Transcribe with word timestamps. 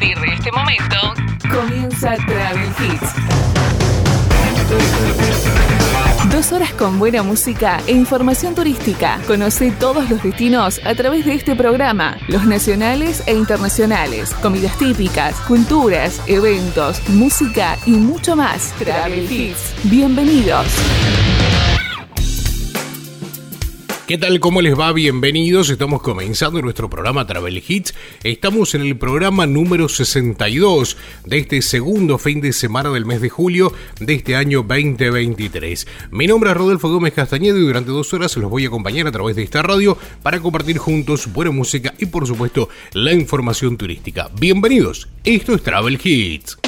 partir 0.00 0.18
este 0.32 0.50
momento, 0.52 0.96
comienza 1.50 2.16
Travel 2.26 2.70
Hits. 2.80 3.14
Dos 6.30 6.52
horas 6.52 6.72
con 6.72 6.98
buena 6.98 7.22
música 7.22 7.80
e 7.86 7.92
información 7.92 8.54
turística. 8.54 9.20
Conoce 9.26 9.72
todos 9.72 10.08
los 10.08 10.22
destinos 10.22 10.80
a 10.84 10.94
través 10.94 11.26
de 11.26 11.34
este 11.34 11.54
programa, 11.54 12.16
los 12.28 12.46
nacionales 12.46 13.22
e 13.26 13.34
internacionales, 13.34 14.32
comidas 14.34 14.76
típicas, 14.78 15.34
culturas, 15.40 16.22
eventos, 16.26 17.06
música 17.10 17.76
y 17.84 17.92
mucho 17.92 18.36
más. 18.36 18.72
Travel 18.78 19.30
Hits. 19.30 19.74
Bienvenidos. 19.84 20.66
¿Qué 24.10 24.18
tal? 24.18 24.40
¿Cómo 24.40 24.60
les 24.60 24.76
va? 24.76 24.92
Bienvenidos. 24.92 25.70
Estamos 25.70 26.02
comenzando 26.02 26.60
nuestro 26.60 26.90
programa 26.90 27.28
Travel 27.28 27.62
Hits. 27.64 27.94
Estamos 28.24 28.74
en 28.74 28.80
el 28.80 28.98
programa 28.98 29.46
número 29.46 29.88
62 29.88 30.96
de 31.26 31.38
este 31.38 31.62
segundo 31.62 32.18
fin 32.18 32.40
de 32.40 32.52
semana 32.52 32.90
del 32.90 33.06
mes 33.06 33.20
de 33.20 33.28
julio 33.28 33.72
de 34.00 34.14
este 34.14 34.34
año 34.34 34.64
2023. 34.64 35.86
Mi 36.10 36.26
nombre 36.26 36.50
es 36.50 36.56
Rodolfo 36.56 36.88
Gómez 36.88 37.14
Castañeda 37.14 37.56
y 37.56 37.62
durante 37.62 37.92
dos 37.92 38.12
horas 38.12 38.36
los 38.36 38.50
voy 38.50 38.64
a 38.64 38.66
acompañar 38.66 39.06
a 39.06 39.12
través 39.12 39.36
de 39.36 39.44
esta 39.44 39.62
radio 39.62 39.96
para 40.24 40.40
compartir 40.40 40.78
juntos 40.78 41.32
buena 41.32 41.52
música 41.52 41.94
y 41.96 42.06
por 42.06 42.26
supuesto 42.26 42.68
la 42.94 43.12
información 43.12 43.76
turística. 43.76 44.28
Bienvenidos. 44.40 45.06
Esto 45.22 45.54
es 45.54 45.62
Travel 45.62 46.00
Hits. 46.02 46.58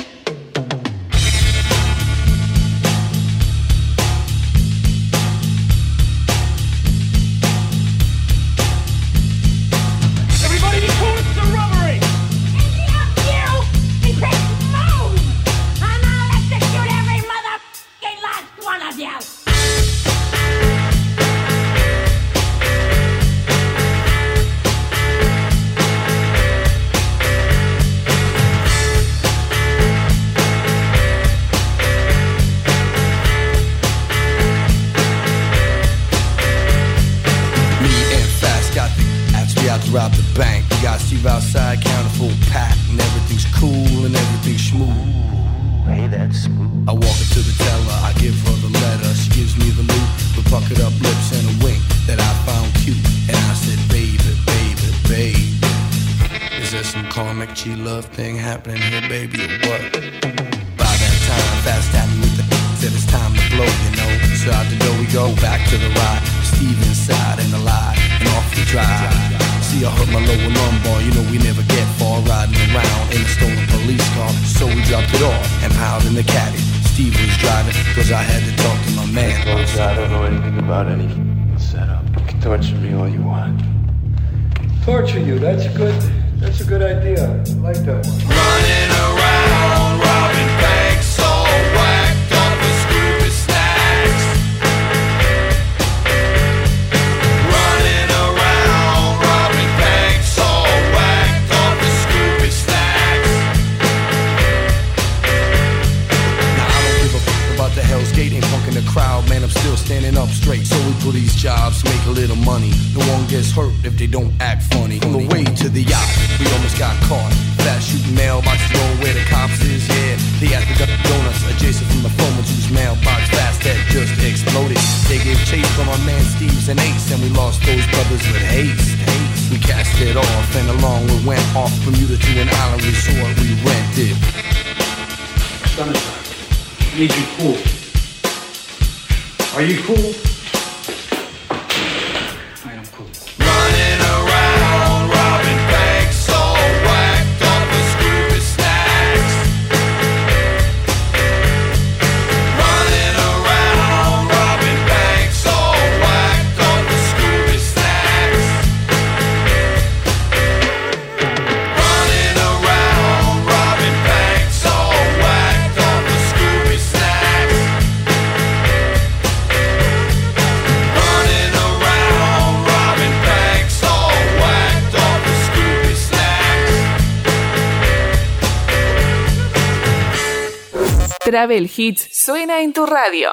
Travel 181.32 181.70
Hits 181.74 182.08
suena 182.12 182.60
en 182.60 182.74
tu 182.74 182.84
radio. 182.84 183.30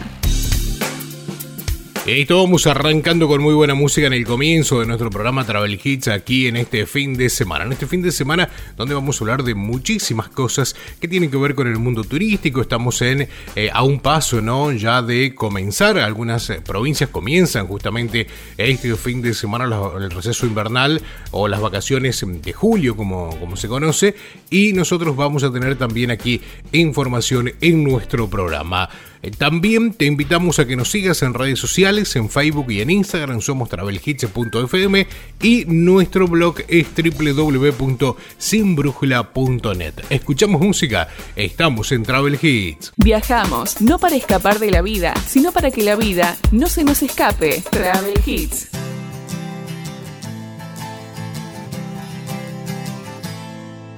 Y 2.06 2.26
vamos 2.26 2.68
arrancando 2.68 3.30
con 3.30 3.42
muy 3.42 3.54
buena 3.54 3.76
música 3.76 4.08
en 4.08 4.12
el 4.12 4.26
comienzo 4.26 4.82
de 4.82 4.86
nuestro 4.86 5.10
programa 5.10 5.46
Travel 5.46 5.80
Hits 5.82 6.10
aquí 6.10 6.48
en 6.48 6.58
este 6.58 6.86
fin 6.86 7.14
de 7.14 7.30
semana. 7.30 7.64
En 7.64 7.72
este 7.72 7.88
fin 7.88 8.02
de 8.02 8.12
semana 8.12 8.50
donde 8.76 8.94
vamos 8.94 9.16
a 9.16 9.24
hablar 9.24 9.44
de 9.44 9.56
muchísimas 9.56 10.28
cosas 10.28 10.76
que 11.00 11.08
tienen 11.08 11.32
que 11.32 11.38
ver 11.38 11.56
con 11.56 11.66
el 11.66 11.78
mundo 11.78 12.04
turístico. 12.04 12.60
Estamos 12.60 13.02
en 13.02 13.30
eh, 13.56 13.70
a 13.72 13.84
un 13.84 14.02
paso, 14.02 14.42
¿no? 14.42 14.74
Ya 14.74 15.02
de 15.02 15.34
comenzar. 15.34 15.98
Algunas 15.98 16.50
eh, 16.50 16.60
provincias 16.60 17.10
comienzan 17.10 17.68
justamente 17.68 18.28
este 18.58 18.94
fin 18.98 19.22
de 19.22 19.34
semana 19.34 19.64
el 19.98 20.12
receso 20.12 20.46
invernal 20.46 21.02
o 21.32 21.48
las 21.48 21.62
vacaciones 21.62 22.26
de 22.28 22.52
julio, 22.52 22.98
como, 22.98 23.30
como 23.40 23.56
se 23.56 23.70
conoce. 23.70 24.14
Y 24.50 24.74
nosotros 24.74 25.16
vamos 25.16 25.46
a 25.46 25.54
tener 25.54 25.78
también 25.78 26.12
aquí 26.12 26.42
información 26.74 27.54
en 27.62 27.82
nuestro 27.82 28.30
programa. 28.30 28.90
También 29.31 29.94
te 29.94 30.04
invitamos 30.06 30.60
a 30.60 30.68
que 30.68 30.75
nos 30.75 30.92
sigas 30.92 31.22
en 31.22 31.34
redes 31.34 31.58
sociales, 31.60 32.14
en 32.18 32.30
Facebook 32.30 32.70
y 32.72 32.81
en 32.81 32.90
Instagram, 32.90 33.40
somos 33.42 33.70
travelhits.fm 33.70 35.08
y 35.42 35.64
nuestro 35.66 36.28
blog 36.28 36.58
es 36.68 36.88
www.sinbrújula.net. 36.94 39.94
Escuchamos 40.10 40.60
música, 40.62 41.08
estamos 41.36 41.92
en 41.94 42.04
Travel 42.04 42.38
Hits. 42.42 42.92
Viajamos, 42.98 43.80
no 43.81 43.98
para 43.98 44.18
escapar 44.18 44.60
de 44.60 44.72
la 44.72 44.81
vida, 44.81 45.14
sino 45.26 45.54
para 45.54 45.72
que 45.72 45.84
la 45.84 45.96
vida 45.96 46.36
no 46.52 46.68
se 46.68 46.84
nos 46.84 47.02
escape. 47.02 47.64
Travel 47.71 48.19
Hits. 48.26 48.68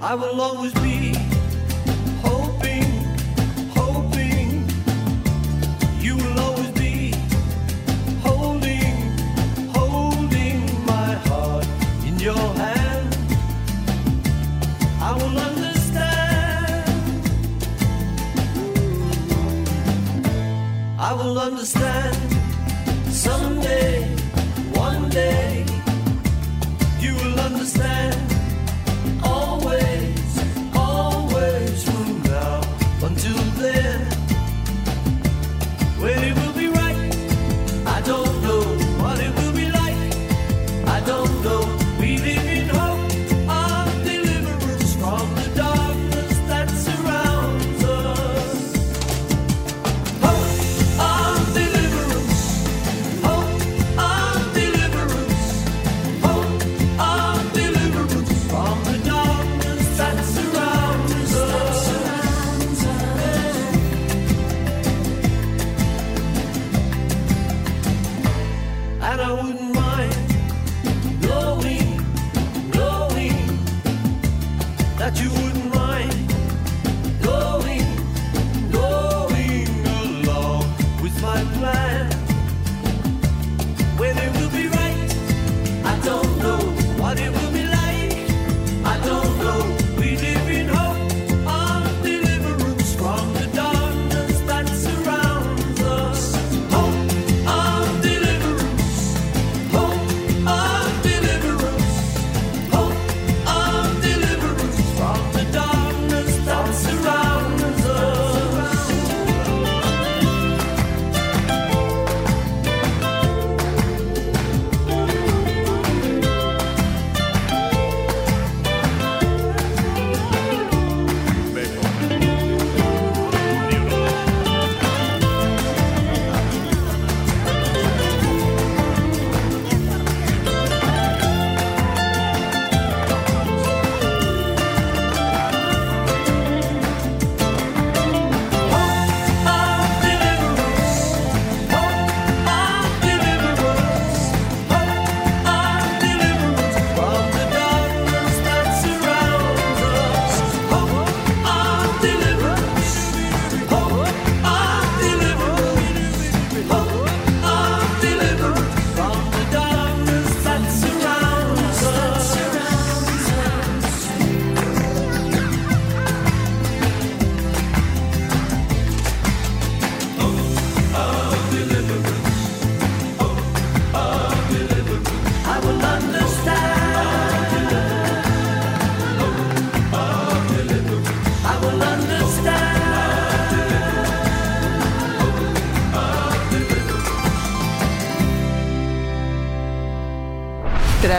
I 0.01 0.13
will 0.13 0.39
always 0.39 0.71
be 0.75 1.24
will 21.13 21.37
understand 21.37 22.15
someday, 23.11 24.03
one 24.73 25.09
day, 25.09 25.65
you 26.99 27.13
will 27.15 27.39
understand. 27.39 28.34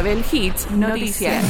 Travel 0.06 0.25
Hits 0.30 0.70
Noticias. 0.70 1.44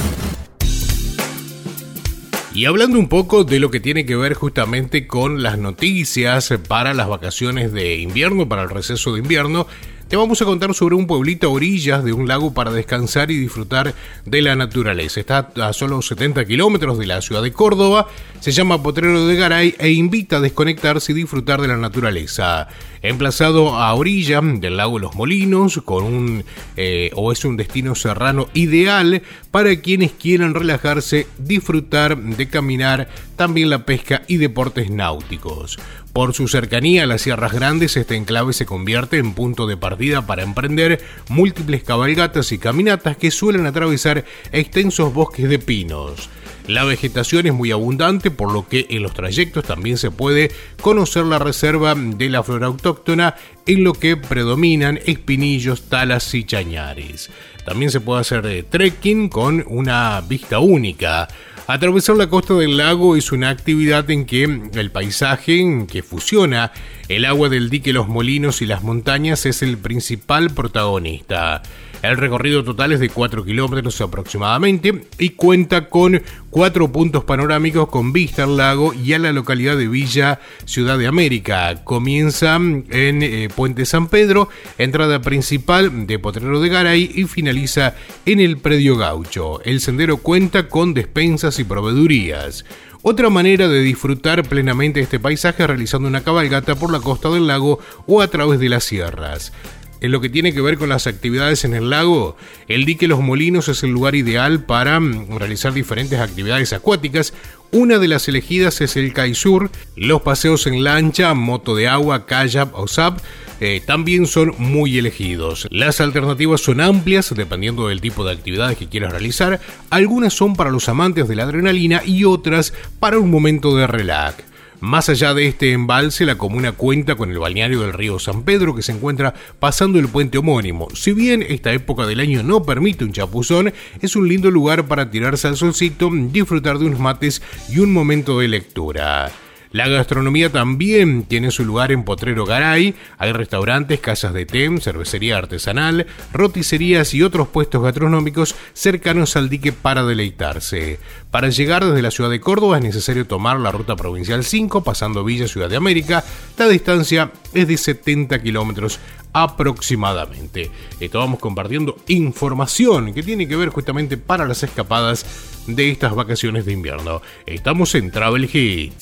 Y 2.55 2.65
hablando 2.65 2.99
un 2.99 3.07
poco 3.07 3.45
de 3.45 3.61
lo 3.61 3.71
que 3.71 3.81
tiene 3.81 4.07
que 4.07 4.17
ver 4.17 4.33
justamente 4.33 5.07
con 5.07 5.43
las 5.43 5.59
noticias 5.59 6.55
para 6.67 6.95
las 6.95 7.07
vacaciones 7.07 7.71
de 7.75 7.97
invierno, 7.97 8.49
para 8.49 8.63
el 8.63 8.71
receso 8.71 9.13
de 9.13 9.19
invierno, 9.19 9.67
te 10.09 10.17
vamos 10.17 10.41
a 10.41 10.45
contar 10.45 10.73
sobre 10.73 10.95
un 10.95 11.07
pueblito 11.07 11.49
a 11.49 11.51
orillas 11.51 12.05
de 12.05 12.13
un 12.13 12.29
lago 12.29 12.55
para 12.55 12.71
descansar 12.71 13.31
y 13.33 13.39
disfrutar 13.39 13.93
de 14.25 14.43
la 14.43 14.55
naturaleza. 14.55 15.19
Está 15.19 15.51
a 15.61 15.73
solo 15.73 16.01
70 16.01 16.45
kilómetros 16.45 16.99
de 16.99 17.07
la 17.07 17.21
ciudad 17.21 17.43
de 17.43 17.53
Córdoba, 17.53 18.07
se 18.41 18.53
llama 18.53 18.83
Potrero 18.83 19.27
de 19.27 19.35
Garay 19.35 19.75
e 19.79 19.91
invita 19.91 20.37
a 20.37 20.41
desconectarse 20.41 21.11
y 21.11 21.17
disfrutar 21.17 21.61
de 21.61 21.69
la 21.69 21.77
naturaleza. 21.77 22.69
Emplazado 23.03 23.77
a 23.77 23.93
orilla 23.95 24.41
del 24.43 24.77
lago 24.77 24.99
Los 24.99 25.15
Molinos, 25.15 25.81
con 25.85 26.05
un 26.05 26.45
eh, 26.77 27.11
o 27.15 27.33
es 27.33 27.45
un 27.45 27.57
destino 27.57 27.95
serrano 27.95 28.49
ideal 28.55 29.23
para 29.51 29.75
quienes 29.81 30.13
quieran 30.13 30.55
relajarse, 30.55 31.27
disfrutar 31.39 32.17
de 32.17 32.49
caminar, 32.49 33.09
también 33.37 33.71
la 33.71 33.85
pesca 33.85 34.23
y 34.29 34.37
deportes 34.37 34.91
náuticos. 34.91 35.79
Por 36.17 36.33
su 36.33 36.49
cercanía 36.49 37.03
a 37.03 37.07
las 37.07 37.21
Sierras 37.21 37.53
Grandes, 37.53 37.95
este 37.99 38.17
enclave 38.17 38.55
se 38.55 38.65
convierte 38.65 39.19
en 39.19 39.35
punto 39.35 39.67
de 39.67 39.77
partida 39.77 40.27
para 40.27 40.45
emprender 40.45 41.05
múltiples 41.29 41.83
cabalgatas 41.83 42.53
y 42.53 42.59
caminatas 42.59 43.19
que 43.19 43.31
suelen 43.31 43.67
atravesar 43.67 44.25
extensos 44.51 45.13
bosques 45.13 45.47
de 45.47 45.59
pinos. 45.59 46.31
La 46.69 46.85
vegetación 46.85 47.47
es 47.47 47.53
muy 47.53 47.71
abundante, 47.71 48.31
por 48.31 48.51
lo 48.51 48.67
que 48.67 48.87
en 48.89 49.03
los 49.03 49.13
trayectos 49.13 49.67
también 49.67 49.99
se 49.99 50.11
puede 50.11 50.51
conocer 50.81 51.27
la 51.27 51.39
reserva 51.39 51.95
de 51.95 52.31
la 52.31 52.43
flora 52.43 52.69
autóctona, 52.69 53.35
en 53.67 53.85
lo 53.85 53.93
que 53.93 54.17
predominan 54.17 54.99
espinillos, 55.05 55.91
talas 55.91 56.33
y 56.33 56.45
chañares. 56.45 57.29
También 57.67 57.91
se 57.91 58.01
puede 58.01 58.23
hacer 58.23 58.47
eh, 58.47 58.63
trekking 58.63 59.29
con 59.29 59.63
una 59.69 60.23
vista 60.23 60.61
única. 60.61 61.29
Atravesar 61.69 62.15
la 62.17 62.29
costa 62.29 62.55
del 62.55 62.77
lago 62.77 63.17
es 63.17 63.33
una 63.33 63.49
actividad 63.51 64.09
en 64.13 64.25
que 64.25 64.45
el 64.45 64.91
paisaje 64.93 65.87
que 65.91 66.05
fusiona 66.05 66.71
el 67.09 67.25
agua 67.25 67.49
del 67.49 67.71
dique, 67.71 67.93
los 67.93 68.07
molinos 68.07 68.63
y 68.63 68.67
las 68.67 68.85
montañas 68.85 69.47
es 69.47 69.63
el 69.63 69.77
principal 69.77 70.51
protagonista. 70.51 71.63
El 72.03 72.17
recorrido 72.17 72.63
total 72.63 72.93
es 72.93 73.01
de 73.01 73.09
4 73.09 73.45
kilómetros 73.45 74.01
aproximadamente 74.01 75.07
y 75.19 75.31
cuenta 75.31 75.89
con 75.89 76.23
cuatro 76.51 76.93
puntos 76.93 77.25
panorámicos 77.25 77.89
con 77.89 78.13
vista 78.13 78.45
al 78.45 78.57
lago 78.57 78.95
y 78.95 79.13
a 79.13 79.19
la 79.19 79.33
localidad 79.33 79.77
de 79.77 79.89
Villa 79.89 80.41
Ciudad 80.65 80.99
de 80.99 81.07
América. 81.07 81.83
Comienza 81.85 82.57
en 82.57 83.23
eh, 83.23 83.49
Puente 83.55 83.87
San 83.87 84.09
Pedro, 84.09 84.49
entrada 84.79 85.21
principal 85.21 86.07
de 86.07 86.19
Potrero 86.19 86.61
de 86.61 86.69
Garay 86.69 87.11
y 87.15 87.25
finaliza 87.25 87.95
en 88.25 88.41
el 88.41 88.59
Predio 88.59 88.97
Gaucho. 88.97 89.61
El 89.65 89.81
sendero 89.81 90.19
cuenta 90.19 90.69
con 90.69 90.95
despensas 90.95 91.59
y 91.59 91.65
proveedurías. 91.65 92.65
Otra 93.09 93.31
manera 93.31 93.69
de 93.69 93.83
disfrutar 93.83 94.43
plenamente 94.43 94.99
este 95.01 95.21
paisaje 95.21 95.63
es 95.63 95.69
realizando 95.69 96.09
una 96.09 96.25
cabalgata 96.25 96.75
por 96.75 96.91
la 96.91 96.99
costa 96.99 97.29
del 97.31 97.47
lago 97.47 97.79
o 98.07 98.21
a 98.21 98.27
través 98.27 98.59
de 98.59 98.69
las 98.69 98.83
sierras. 98.83 99.53
En 100.01 100.13
lo 100.13 100.21
que 100.21 100.29
tiene 100.29 100.53
que 100.53 100.61
ver 100.61 100.77
con 100.77 100.91
las 100.91 101.07
actividades 101.07 101.65
en 101.65 101.75
el 101.75 101.91
lago, 101.91 102.37
el 102.69 102.85
dique 102.85 103.09
Los 103.09 103.21
Molinos 103.21 103.69
es 103.69 103.83
el 103.83 103.91
lugar 103.91 104.15
ideal 104.15 104.65
para 104.65 105.01
mm, 105.01 105.39
realizar 105.39 105.73
diferentes 105.73 106.21
actividades 106.21 106.73
acuáticas. 106.73 107.33
Una 107.73 107.99
de 107.99 108.09
las 108.09 108.29
elegidas 108.29 108.81
es 108.81 108.97
el 108.97 109.13
Kaisur, 109.13 109.71
los 109.97 110.23
paseos 110.23 110.67
en 110.67 110.85
lancha, 110.85 111.35
moto 111.35 111.75
de 111.75 111.89
agua, 111.89 112.27
kayak 112.27 112.77
o 112.79 112.87
SAP 112.87 113.19
eh, 113.61 113.83
también 113.85 114.27
son 114.27 114.55
muy 114.59 114.99
elegidos. 114.99 115.67
Las 115.71 116.01
alternativas 116.01 116.61
son 116.61 116.81
amplias 116.81 117.35
dependiendo 117.35 117.89
del 117.89 118.01
tipo 118.01 118.25
de 118.25 118.33
actividades 118.33 118.77
que 118.77 118.89
quieras 118.89 119.13
realizar. 119.13 119.61
Algunas 119.89 120.35
son 120.35 120.57
para 120.57 120.71
los 120.71 120.89
amantes 120.89 121.27
de 121.27 121.37
la 121.37 121.45
adrenalina 121.45 122.03
y 122.05 122.25
otras 122.25 122.75
para 123.01 123.19
un 123.19 123.31
momento 123.31 123.75
de 123.77 123.87
relax. 123.87 124.45
Más 124.81 125.09
allá 125.09 125.33
de 125.33 125.47
este 125.47 125.73
embalse, 125.73 126.27
la 126.27 126.37
comuna 126.37 126.73
cuenta 126.73 127.15
con 127.15 127.31
el 127.31 127.39
balneario 127.39 127.81
del 127.81 127.93
río 127.93 128.19
San 128.19 128.43
Pedro 128.43 128.75
que 128.75 128.83
se 128.83 128.93
encuentra 128.93 129.35
pasando 129.59 129.99
el 129.99 130.09
puente 130.09 130.39
homónimo. 130.39 130.89
Si 130.95 131.13
bien 131.13 131.43
esta 131.43 131.73
época 131.73 132.07
del 132.07 132.21
año 132.21 132.43
no 132.43 132.63
permite 132.63 133.05
un 133.05 133.13
chapuzón, 133.13 133.73
es 134.03 134.17
un 134.17 134.29
lindo 134.29 134.51
lugar 134.51 134.87
para 134.87 135.11
tirarse 135.11 135.49
al 135.49 135.57
solcito, 135.57 136.11
disfrutar 136.13 136.79
de 136.79 136.87
unos 136.87 137.01
mates 137.01 137.43
y 137.69 137.79
un 137.79 137.93
momento 137.93 138.39
de 138.39 138.49
lectura. 138.49 139.33
La 139.77 139.89
gastronomía 139.89 140.51
también 140.51 141.25
tiene 141.25 141.51
su 141.51 141.63
lugar 141.63 141.93
en 141.93 142.03
Potrero 142.03 142.47
Garay. 142.47 142.95
Hay 143.19 143.33
restaurantes, 143.33 144.01
casas 144.01 144.33
de 144.33 144.47
té, 144.47 144.71
cervecería 144.81 145.37
artesanal, 145.37 146.07
roticerías 146.33 147.13
y 147.13 147.23
otros 147.23 147.49
puestos 147.49 147.83
gastronómicos 147.83 148.55
cercanos 148.73 149.37
al 149.37 149.51
dique 149.51 149.73
para 149.73 150.03
deleitarse. 150.03 150.99
Para 151.31 151.51
llegar 151.51 151.85
desde 151.85 152.01
la 152.01 152.11
ciudad 152.11 152.31
de 152.31 152.41
Córdoba 152.41 152.79
es 152.79 152.85
necesario 152.85 153.27
tomar 153.27 153.61
la 153.61 153.71
ruta 153.71 153.97
provincial 153.97 154.45
5 154.45 154.83
pasando 154.83 155.25
Villa 155.25 155.47
Ciudad 155.47 155.69
de 155.69 155.77
América. 155.77 156.25
La 156.57 156.69
distancia 156.69 157.31
es 157.53 157.69
de 157.69 157.77
70 157.77 158.43
kilómetros 158.43 158.99
aproximadamente. 159.37 160.71
Estábamos 160.99 161.41
compartiendo 161.41 161.97
información 162.09 163.13
que 163.13 163.23
tiene 163.23 163.47
que 163.47 163.55
ver 163.55 163.69
justamente 163.69 164.17
para 164.17 164.47
las 164.47 164.63
escapadas 164.63 165.27
de 165.67 165.91
estas 165.91 166.15
vacaciones 166.15 166.65
de 166.65 166.73
invierno. 166.73 167.21
Estamos 167.45 167.95
en 167.95 168.11
Travel 168.11 168.49
Hits. 168.51 168.97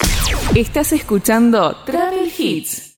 Estás 0.56 0.92
escuchando 0.92 1.76
Travel 1.86 2.32
Hits. 2.36 2.93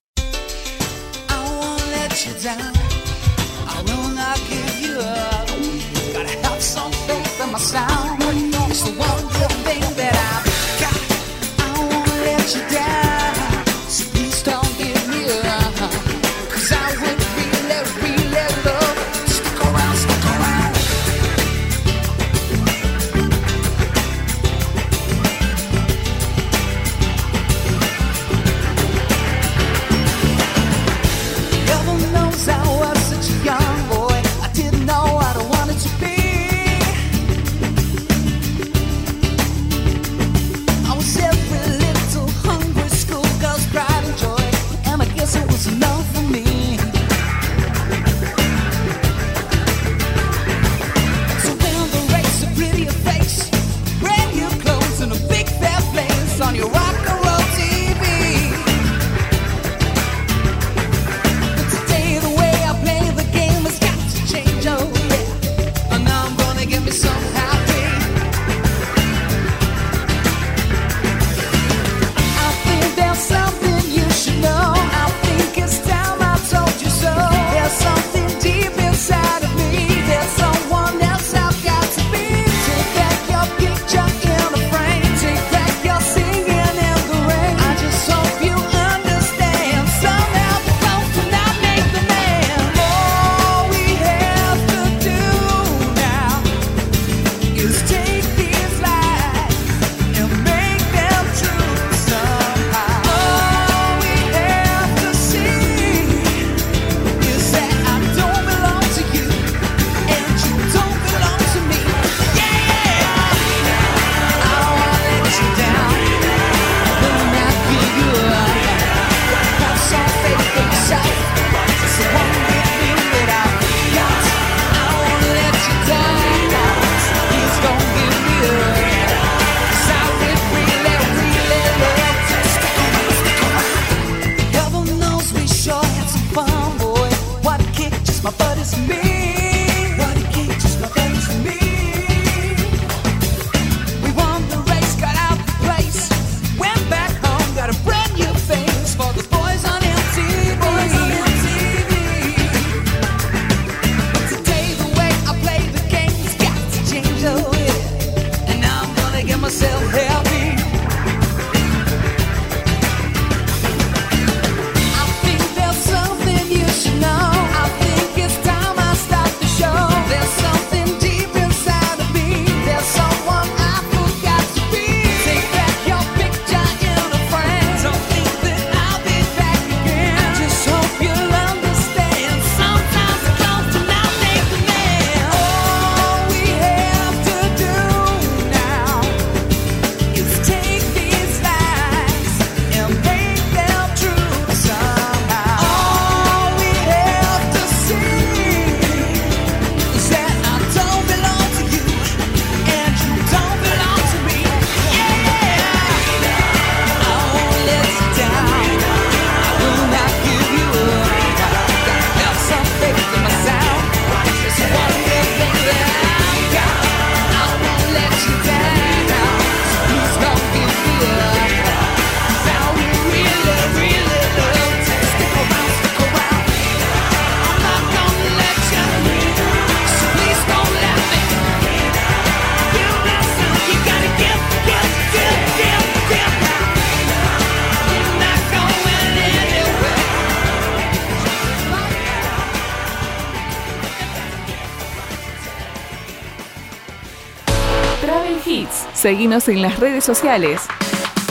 Seguinos 249.07 249.47
en 249.47 249.61
las 249.61 249.79
redes 249.79 250.03
sociales. 250.03 250.67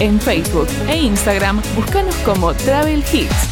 En 0.00 0.18
Facebook 0.18 0.66
e 0.88 0.96
Instagram, 0.96 1.60
búscanos 1.74 2.16
como 2.24 2.54
Travel 2.54 3.04
Hits. 3.12 3.45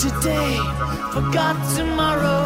today, 0.00 0.56
forgot 1.12 1.56
tomorrow. 1.76 2.39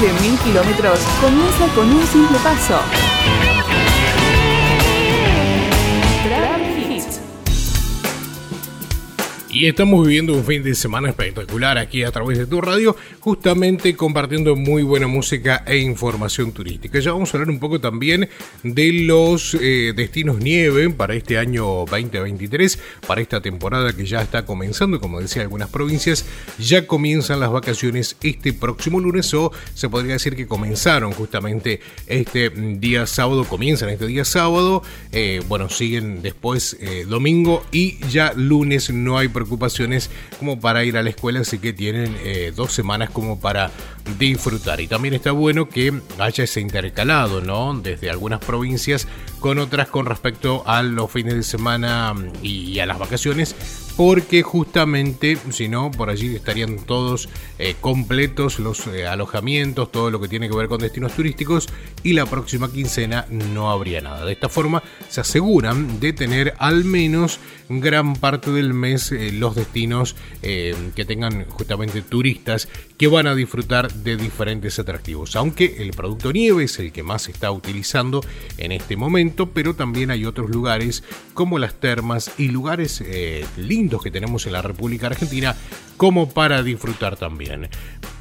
De 0.00 0.12
mil 0.14 0.38
kilómetros 0.38 0.98
comienza 1.20 1.66
con 1.74 1.86
un 1.92 2.06
simple 2.06 2.38
paso. 2.42 2.80
Y 9.50 9.66
estamos 9.66 10.06
viviendo 10.06 10.32
un 10.32 10.42
fin 10.42 10.62
de 10.62 10.74
semana 10.74 11.10
espectacular 11.10 11.76
aquí 11.76 12.02
a 12.02 12.10
través 12.10 12.38
de 12.38 12.46
tu 12.46 12.62
radio, 12.62 12.96
justamente 13.20 13.94
compartiendo 13.96 14.56
muy 14.56 14.82
buena 14.82 15.06
música 15.06 15.62
e 15.66 15.76
información 15.78 16.52
turística. 16.52 16.98
Ya 17.00 17.12
vamos 17.12 17.32
a 17.32 17.36
hablar 17.36 17.50
un 17.50 17.60
poco 17.60 17.78
también 17.78 18.30
de 18.62 18.92
los 18.92 19.54
eh, 19.60 19.92
destinos 19.94 20.38
nieve 20.38 20.88
para 20.88 21.14
este 21.14 21.36
año 21.36 21.84
2023, 21.90 22.78
para 23.06 23.20
esta 23.20 23.42
temporada 23.42 23.92
que 23.92 24.06
ya 24.06 24.22
está 24.22 24.46
comenzando, 24.46 25.00
como 25.00 25.20
decía 25.20 25.42
algunas 25.42 25.68
provincias, 25.68 26.24
ya 26.58 26.86
comienzan 26.86 27.40
las 27.40 27.52
vacaciones 27.52 28.16
este 28.22 28.54
próximo 28.54 29.00
lunes 29.00 29.32
o 29.34 29.52
se 29.74 29.90
podría 29.90 30.14
decir 30.14 30.34
que 30.34 30.46
comenzaron 30.46 31.12
justamente 31.12 31.80
este 32.06 32.48
día 32.48 33.06
sábado, 33.06 33.44
comienzan 33.44 33.90
este 33.90 34.06
día 34.06 34.24
sábado, 34.24 34.82
eh, 35.12 35.42
bueno, 35.46 35.68
siguen 35.68 36.22
después 36.22 36.76
eh, 36.80 37.04
domingo 37.06 37.64
y 37.70 37.98
ya 38.08 38.32
lunes 38.34 38.90
no 38.90 39.18
hay 39.18 39.28
preocupaciones 39.28 40.08
como 40.38 40.58
para 40.58 40.84
ir 40.84 40.96
a 40.96 41.02
la 41.02 41.10
escuela, 41.10 41.40
así 41.40 41.58
que 41.58 41.74
tienen 41.74 42.16
dos 42.54 42.72
semanas 42.72 43.09
como 43.10 43.40
para 43.40 43.70
disfrutar. 44.18 44.80
Y 44.80 44.86
también 44.86 45.14
está 45.14 45.32
bueno 45.32 45.68
que 45.68 45.92
haya 46.18 46.44
ese 46.44 46.60
intercalado, 46.60 47.40
¿no? 47.40 47.78
Desde 47.80 48.10
algunas 48.10 48.40
provincias 48.40 49.06
con 49.40 49.58
otras 49.58 49.88
con 49.88 50.06
respecto 50.06 50.62
a 50.66 50.82
los 50.82 51.10
fines 51.10 51.34
de 51.34 51.42
semana 51.42 52.14
mm, 52.14 52.32
y 52.42 52.78
a 52.78 52.86
las 52.86 52.98
vacaciones, 52.98 53.56
porque 53.96 54.42
justamente 54.42 55.36
si 55.50 55.68
no, 55.68 55.90
por 55.90 56.10
allí 56.10 56.36
estarían 56.36 56.76
todos 56.76 57.28
eh, 57.58 57.74
completos 57.80 58.58
los 58.58 58.86
eh, 58.86 59.06
alojamientos, 59.06 59.90
todo 59.90 60.10
lo 60.10 60.20
que 60.20 60.28
tiene 60.28 60.48
que 60.48 60.56
ver 60.56 60.68
con 60.68 60.80
destinos 60.80 61.12
turísticos 61.12 61.68
y 62.02 62.12
la 62.12 62.26
próxima 62.26 62.70
quincena 62.70 63.26
no 63.30 63.70
habría 63.70 64.00
nada. 64.00 64.24
De 64.24 64.32
esta 64.32 64.48
forma 64.48 64.82
se 65.08 65.20
aseguran 65.20 66.00
de 66.00 66.12
tener 66.12 66.54
al 66.58 66.84
menos 66.84 67.40
gran 67.68 68.14
parte 68.14 68.52
del 68.52 68.74
mes 68.74 69.12
eh, 69.12 69.32
los 69.32 69.54
destinos 69.54 70.16
que 70.40 71.04
tengan 71.06 71.44
justamente 71.44 72.00
turistas 72.02 72.68
que 72.96 73.06
van 73.06 73.26
a 73.26 73.34
disfrutar 73.34 73.92
de 73.92 74.16
diferentes 74.16 74.78
atractivos, 74.78 75.36
aunque 75.36 75.76
el 75.82 75.90
producto 75.90 76.32
nieve 76.32 76.64
es 76.64 76.78
el 76.78 76.92
que 76.92 77.02
más 77.02 77.22
se 77.22 77.32
está 77.32 77.50
utilizando 77.50 78.22
en 78.58 78.72
este 78.72 78.96
momento, 78.96 79.29
pero 79.36 79.74
también 79.74 80.10
hay 80.10 80.24
otros 80.24 80.50
lugares 80.50 81.04
como 81.34 81.58
las 81.58 81.74
termas 81.74 82.32
y 82.38 82.48
lugares 82.48 83.02
lindos 83.56 84.02
que 84.02 84.10
tenemos 84.10 84.46
en 84.46 84.52
la 84.52 84.62
República 84.62 85.06
Argentina 85.06 85.56
como 85.96 86.30
para 86.30 86.62
disfrutar 86.62 87.16
también. 87.16 87.68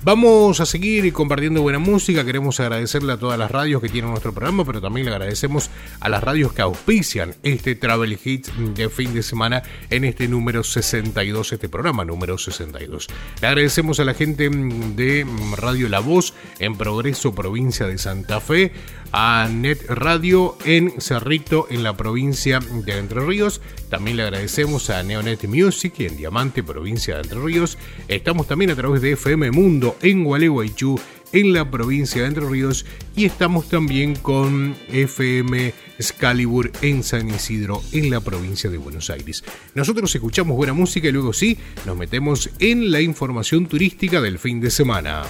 Vamos 0.01 0.59
a 0.59 0.65
seguir 0.65 1.11
compartiendo 1.13 1.61
buena 1.61 1.79
música, 1.79 2.25
queremos 2.25 2.59
agradecerle 2.59 3.13
a 3.13 3.17
todas 3.17 3.37
las 3.39 3.51
radios 3.51 3.81
que 3.81 3.89
tienen 3.89 4.11
nuestro 4.11 4.33
programa, 4.33 4.65
pero 4.65 4.81
también 4.81 5.05
le 5.05 5.11
agradecemos 5.13 5.69
a 5.99 6.09
las 6.09 6.23
radios 6.23 6.53
que 6.53 6.61
auspician 6.61 7.35
este 7.43 7.75
Travel 7.75 8.17
Hits 8.21 8.51
de 8.75 8.89
fin 8.89 9.13
de 9.13 9.23
semana 9.23 9.63
en 9.89 10.05
este 10.05 10.27
número 10.27 10.63
62, 10.63 11.53
este 11.53 11.69
programa 11.69 12.05
número 12.05 12.37
62. 12.37 13.07
Le 13.41 13.47
agradecemos 13.47 13.99
a 13.99 14.05
la 14.05 14.13
gente 14.13 14.49
de 14.49 15.25
Radio 15.57 15.89
La 15.89 15.99
Voz 15.99 16.33
en 16.59 16.77
Progreso, 16.77 17.33
provincia 17.33 17.87
de 17.87 17.97
Santa 17.97 18.39
Fe, 18.41 18.71
a 19.11 19.49
Net 19.51 19.85
Radio 19.89 20.57
en 20.65 20.98
Cerrito, 21.01 21.67
en 21.69 21.83
la 21.83 21.95
provincia 21.95 22.59
de 22.59 22.97
Entre 22.97 23.19
Ríos. 23.21 23.61
También 23.89 24.17
le 24.17 24.23
agradecemos 24.23 24.89
a 24.89 25.03
Neonet 25.03 25.47
Music 25.47 25.93
en 25.99 26.17
Diamante, 26.17 26.63
provincia 26.63 27.15
de 27.15 27.21
Entre 27.21 27.39
Ríos. 27.39 27.77
Estamos 28.07 28.47
también 28.47 28.71
a 28.71 28.75
través 28.75 29.01
de 29.01 29.11
FM 29.13 29.51
Mundo 29.51 29.95
en 30.01 30.23
Gualeguaychú, 30.23 30.99
en 31.31 31.53
la 31.53 31.69
provincia 31.69 32.21
de 32.21 32.27
Entre 32.27 32.47
Ríos. 32.47 32.85
Y 33.15 33.25
estamos 33.25 33.69
también 33.69 34.15
con 34.15 34.75
FM 34.89 35.73
Excalibur 35.99 36.71
en 36.81 37.03
San 37.03 37.29
Isidro, 37.29 37.83
en 37.91 38.09
la 38.09 38.21
provincia 38.21 38.69
de 38.69 38.77
Buenos 38.77 39.09
Aires. 39.09 39.43
Nosotros 39.75 40.13
escuchamos 40.15 40.57
buena 40.57 40.73
música 40.73 41.07
y 41.07 41.11
luego 41.11 41.33
sí, 41.33 41.57
nos 41.85 41.95
metemos 41.95 42.49
en 42.59 42.91
la 42.91 43.01
información 43.01 43.67
turística 43.67 44.21
del 44.21 44.39
fin 44.39 44.59
de 44.59 44.71
semana. 44.71 45.23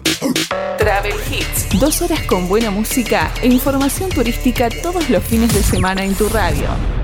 Travel 0.77 1.15
Hits. 1.29 1.79
Dos 1.79 2.01
horas 2.01 2.21
con 2.23 2.47
buena 2.47 2.71
música 2.71 3.34
e 3.41 3.47
información 3.47 4.10
turística 4.10 4.69
todos 4.69 5.10
los 5.10 5.23
fines 5.23 5.53
de 5.53 5.62
semana 5.62 6.05
en 6.05 6.13
tu 6.13 6.29
radio. 6.29 6.98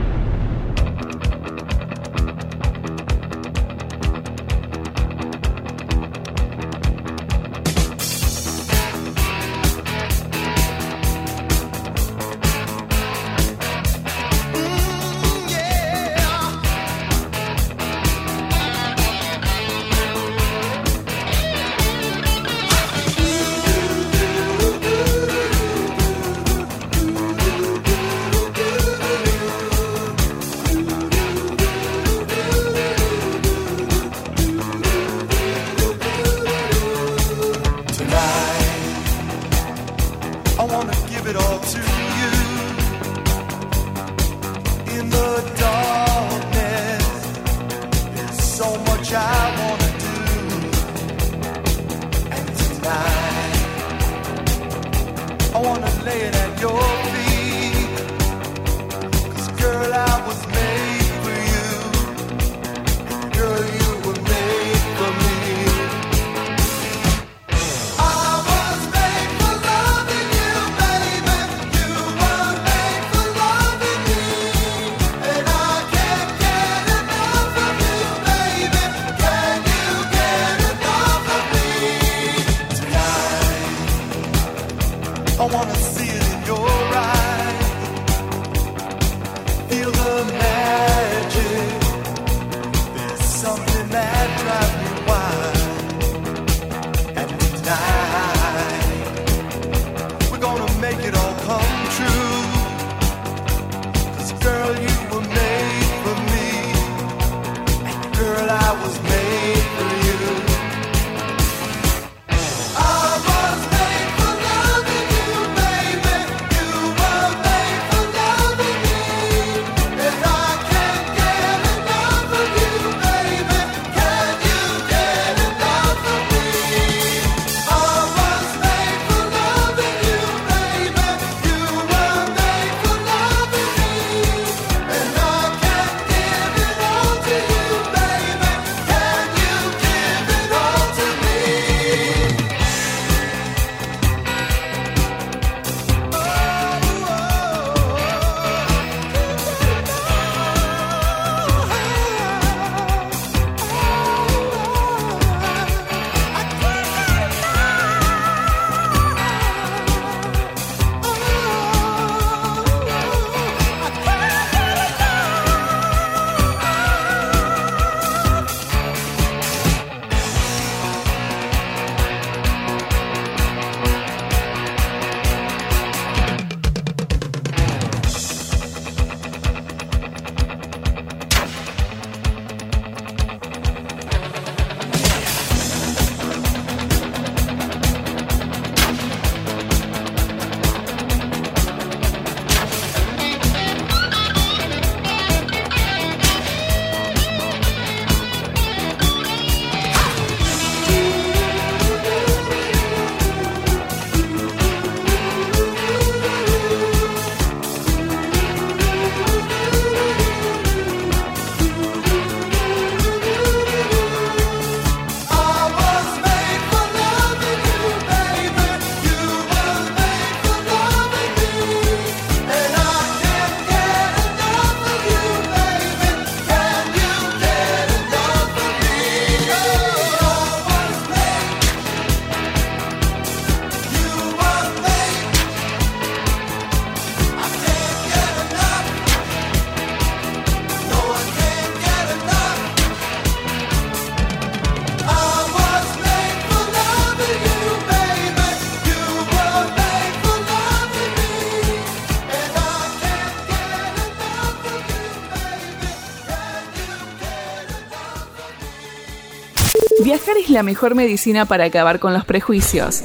La 260.55 260.63
mejor 260.63 260.95
medicina 260.95 261.45
para 261.45 261.65
acabar 261.65 261.99
con 261.99 262.13
los 262.13 262.23
prejuicios. 262.23 263.03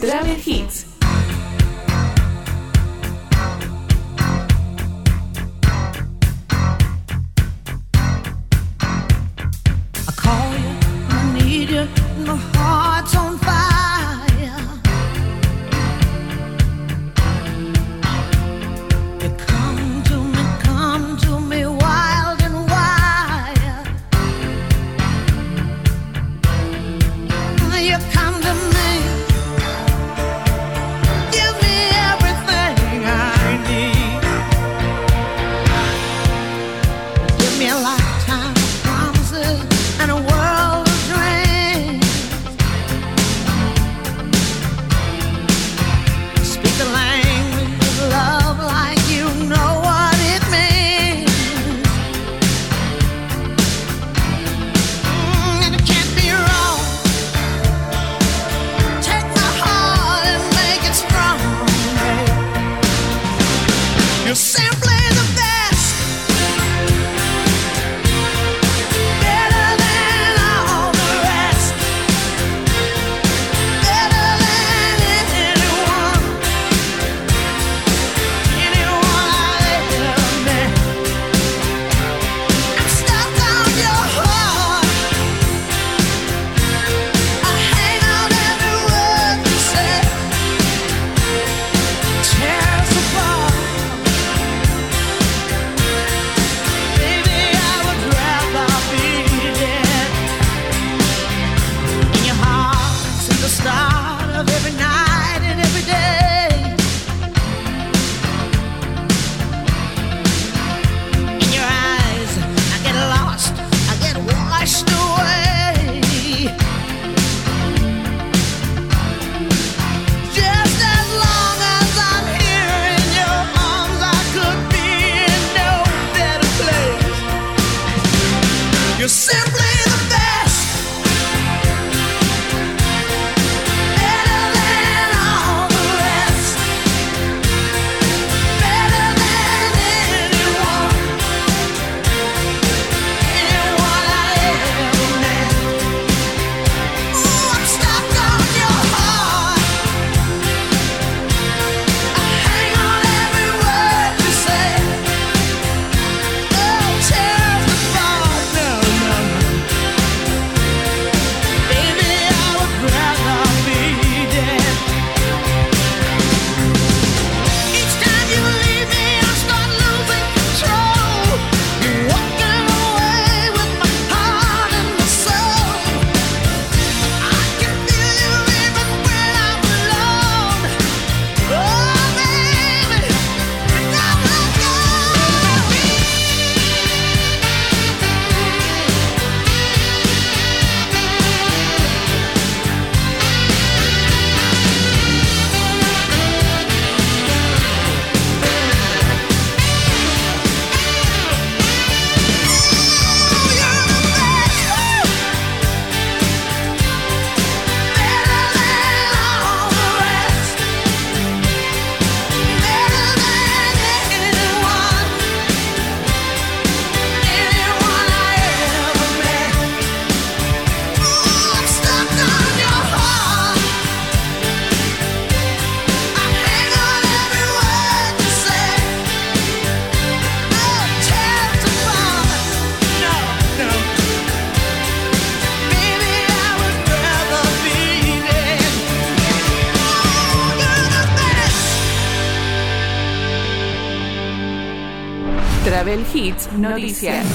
Hits. 246.30 246.48
Noticias. 246.52 247.26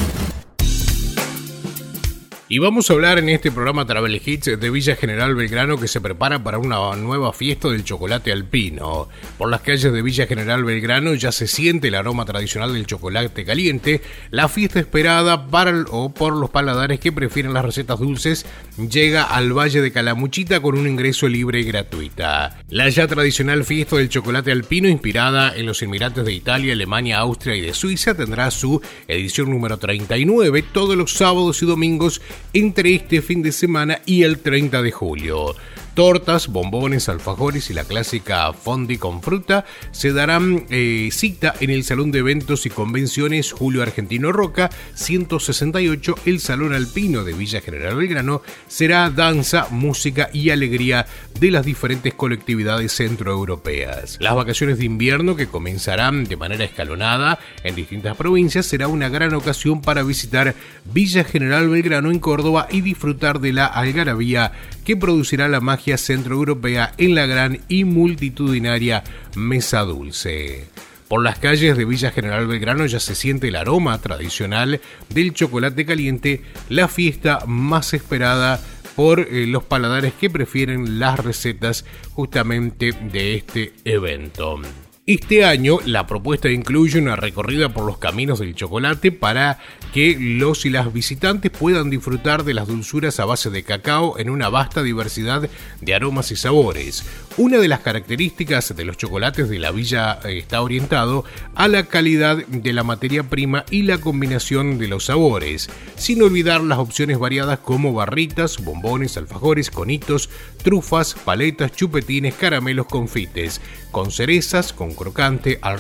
Y 2.56 2.60
vamos 2.60 2.90
a 2.90 2.94
hablar 2.94 3.20
en 3.20 3.28
este 3.28 3.52
programa 3.52 3.86
Travel 3.86 4.22
Hits 4.26 4.58
de 4.58 4.70
Villa 4.70 4.96
General 4.96 5.36
Belgrano 5.36 5.78
que 5.78 5.90
se 5.90 6.00
prepara 6.00 6.42
para 6.42 6.58
una 6.58 6.96
nueva 6.96 7.34
fiesta 7.34 7.68
del 7.68 7.84
chocolate 7.84 8.32
alpino. 8.32 9.10
Por 9.38 9.50
las 9.50 9.60
calles 9.60 9.92
de 9.92 10.02
Villa 10.02 10.26
General 10.26 10.64
Belgrano 10.64 11.16
ya 11.16 11.34
se 11.34 11.48
siente 11.48 11.90
el 11.90 11.96
aroma 11.96 12.24
tradicional 12.24 12.72
del 12.72 12.86
chocolate 12.86 13.44
caliente. 13.44 14.00
La 14.32 14.48
fiesta 14.48 14.80
esperada 14.80 15.48
para 15.48 15.84
o 15.90 16.14
por 16.14 16.34
los 16.34 16.50
paladares 16.50 17.02
que 17.02 17.12
prefieren 17.12 17.54
las 17.54 17.66
recetas 17.66 18.00
dulces 18.00 18.46
llega 18.78 19.24
al 19.24 19.52
Valle 19.52 19.82
de 19.82 19.92
Calamuchita 19.92 20.62
con 20.62 20.78
un 20.78 20.88
ingreso 20.88 21.28
libre 21.28 21.60
y 21.60 21.66
gratuita. 21.66 22.58
La 22.70 22.88
ya 22.88 23.06
tradicional 23.06 23.66
fiesta 23.66 23.98
del 23.98 24.08
chocolate 24.08 24.54
alpino 24.54 24.88
inspirada 24.88 25.54
en 25.54 25.66
los 25.66 25.82
Emiratos 25.82 26.26
de 26.26 26.32
Italia, 26.32 26.72
Alemania, 26.72 27.18
Austria 27.18 27.58
y 27.58 27.60
de 27.60 27.74
Suiza 27.74 28.16
tendrá 28.16 28.50
su 28.50 28.82
edición 29.10 29.50
número 29.50 29.78
39 29.78 30.64
todos 30.72 30.96
los 30.96 31.12
sábados 31.12 31.62
y 31.62 31.66
domingos 31.66 32.22
entre 32.56 32.96
este 32.96 33.22
fin 33.22 33.42
de 33.42 33.52
semana 33.52 34.02
y 34.06 34.24
el 34.24 34.40
30 34.40 34.82
de 34.82 34.92
julio. 34.92 35.56
Tortas, 35.96 36.50
bombones, 36.50 37.08
alfajores 37.08 37.70
y 37.70 37.74
la 37.74 37.86
clásica 37.86 38.52
fondi 38.52 38.98
con 38.98 39.22
fruta 39.22 39.64
se 39.92 40.12
darán 40.12 40.66
eh, 40.70 41.08
cita 41.14 41.54
en 41.62 41.70
el 41.70 41.86
Salón 41.86 42.12
de 42.12 42.20
Eventos 42.20 42.66
y 42.66 42.70
Convenciones 42.70 43.54
Julio 43.54 43.82
Argentino 43.82 44.34
Roca 44.34 44.70
168. 44.96 46.16
El 46.26 46.42
Salón 46.42 46.74
Alpino 46.74 47.24
de 47.24 47.32
Villa 47.32 47.62
General 47.62 47.96
Belgrano 47.96 48.42
será 48.68 49.10
danza, 49.10 49.68
música 49.72 50.30
y 50.34 50.50
alegría 50.50 51.06
de 51.40 51.52
las 51.52 51.66
diferentes 51.66 52.14
colectividades 52.14 52.94
centroeuropeas. 52.94 54.18
Las 54.20 54.36
vacaciones 54.36 54.78
de 54.80 54.86
invierno 54.86 55.38
que 55.38 55.48
comenzarán 55.48 56.26
de 56.26 56.36
manera 56.36 56.66
escalonada 56.66 57.40
en 57.64 57.74
distintas 57.74 58.18
provincias 58.18 58.66
será 58.66 58.90
una 58.90 59.08
gran 59.08 59.34
ocasión 59.34 59.80
para 59.80 60.04
visitar 60.04 60.56
Villa 60.84 61.24
General 61.24 61.70
Belgrano 61.70 62.12
en 62.12 62.20
Córdoba 62.20 62.68
y 62.70 62.82
disfrutar 62.82 63.40
de 63.40 63.54
la 63.54 63.66
algarabía 63.66 64.52
que 64.86 64.96
producirá 64.96 65.50
la 65.50 65.60
magia 65.60 65.98
centroeuropea 65.98 66.94
en 66.98 67.16
la 67.16 67.26
gran 67.26 67.60
y 67.68 67.84
multitudinaria 67.84 69.04
Mesa 69.36 69.82
Dulce. 69.82 70.70
Por 71.08 71.24
las 71.24 71.38
calles 71.40 71.78
de 71.78 71.86
Villa 71.86 72.12
General 72.12 72.48
Belgrano 72.48 72.86
ya 72.86 73.00
se 73.00 73.16
siente 73.16 73.50
el 73.50 73.56
aroma 73.56 74.00
tradicional 74.00 74.82
del 75.10 75.34
chocolate 75.34 75.86
caliente, 75.86 76.42
la 76.70 76.88
fiesta 76.88 77.40
más 77.46 77.94
esperada 77.94 78.60
por 78.96 79.20
eh, 79.20 79.46
los 79.46 79.64
paladares 79.64 80.14
que 80.14 80.30
prefieren 80.30 81.00
las 81.00 81.20
recetas 81.20 81.86
justamente 82.14 82.92
de 82.92 83.36
este 83.36 83.74
evento. 83.84 84.62
Este 85.06 85.46
año 85.46 85.78
la 85.86 86.08
propuesta 86.08 86.50
incluye 86.50 86.98
una 86.98 87.16
recorrida 87.16 87.70
por 87.70 87.86
los 87.86 88.00
caminos 88.00 88.40
del 88.40 88.56
chocolate 88.56 89.12
para 89.12 89.60
que 89.96 90.18
los 90.20 90.66
y 90.66 90.70
las 90.70 90.92
visitantes 90.92 91.50
puedan 91.50 91.90
disfrutar 91.90 92.44
de 92.44 92.54
las 92.54 92.68
dulzuras 92.68 93.18
a 93.22 93.24
base 93.24 93.50
de 93.50 93.64
cacao 93.64 94.20
en 94.20 94.30
una 94.30 94.50
vasta 94.50 94.84
diversidad 94.84 95.50
de 95.80 95.96
aromas 95.96 96.32
y 96.32 96.36
sabores. 96.36 97.06
Una 97.38 97.58
de 97.58 97.68
las 97.68 97.82
características 97.82 98.74
de 98.78 98.86
los 98.86 98.96
chocolates 98.96 99.50
de 99.50 99.60
la 99.60 99.72
villa 99.72 100.20
eh, 100.24 100.38
está 100.38 100.62
orientado 100.62 101.26
a 101.54 101.68
la 101.68 101.84
calidad 101.84 102.38
de 102.48 102.72
la 102.72 102.84
materia 102.84 103.24
prima 103.24 103.66
y 103.70 103.82
la 103.82 103.98
combinación 103.98 104.78
de 104.78 104.88
los 104.88 105.08
sabores, 105.08 105.70
sin 105.98 106.22
olvidar 106.22 106.62
las 106.62 106.80
opciones 106.80 107.20
variadas 107.20 107.60
como 107.60 107.94
barritas, 107.94 108.64
bombones, 108.64 109.18
alfajores, 109.18 109.70
conitos, 109.70 110.30
trufas, 110.64 111.14
paletas, 111.26 111.74
chupetines, 111.74 112.36
caramelos, 112.36 112.86
confites, 112.86 113.60
con 113.92 114.12
cerezas, 114.12 114.72
con 114.72 114.94
crocante, 114.94 115.60
al 115.62 115.78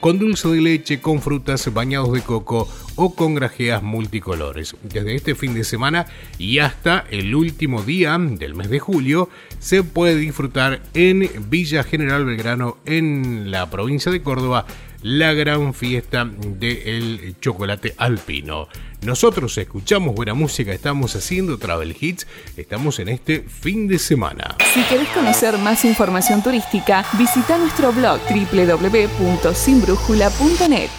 con 0.00 0.18
dulce 0.18 0.48
de 0.48 0.60
leche, 0.60 1.00
con 1.00 1.20
frutas, 1.20 1.72
bañados 1.72 2.12
de 2.12 2.20
coco 2.20 2.68
o 2.94 3.14
con 3.14 3.34
grajeas 3.34 3.82
multicolores. 3.82 4.76
Desde 4.82 5.14
este 5.14 5.34
fin 5.34 5.54
de 5.54 5.64
semana 5.64 6.06
y 6.38 6.58
hasta 6.58 7.04
el 7.10 7.34
último 7.34 7.82
día 7.82 8.16
del 8.18 8.54
mes 8.54 8.70
de 8.70 8.78
julio 8.78 9.28
se 9.66 9.82
puede 9.82 10.14
disfrutar 10.14 10.80
en 10.94 11.28
Villa 11.50 11.82
General 11.82 12.24
Belgrano 12.24 12.76
en 12.86 13.50
la 13.50 13.68
provincia 13.68 14.12
de 14.12 14.22
Córdoba 14.22 14.64
la 15.02 15.32
gran 15.32 15.74
fiesta 15.74 16.24
del 16.24 17.34
chocolate 17.40 17.92
alpino. 17.96 18.68
Nosotros 19.02 19.58
escuchamos 19.58 20.14
buena 20.14 20.34
música, 20.34 20.72
estamos 20.72 21.16
haciendo 21.16 21.58
Travel 21.58 21.96
Hits, 22.00 22.28
estamos 22.56 23.00
en 23.00 23.08
este 23.08 23.40
fin 23.40 23.88
de 23.88 23.98
semana. 23.98 24.54
Si 24.72 24.84
querés 24.84 25.08
conocer 25.08 25.58
más 25.58 25.84
información 25.84 26.44
turística, 26.44 27.04
visita 27.18 27.58
nuestro 27.58 27.92
blog 27.92 28.20
www.sinbrújula.net. 28.30 30.90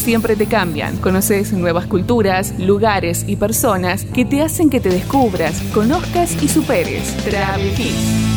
siempre 0.08 0.36
te 0.36 0.46
cambian. 0.46 0.96
Conoces 0.96 1.52
nuevas 1.52 1.84
culturas, 1.84 2.58
lugares 2.58 3.26
y 3.28 3.36
personas 3.36 4.06
que 4.06 4.24
te 4.24 4.40
hacen 4.40 4.70
que 4.70 4.80
te 4.80 4.88
descubras, 4.88 5.60
conozcas 5.74 6.42
y 6.42 6.48
superes. 6.48 7.14
Travel 7.26 7.78
Hits. 7.78 8.27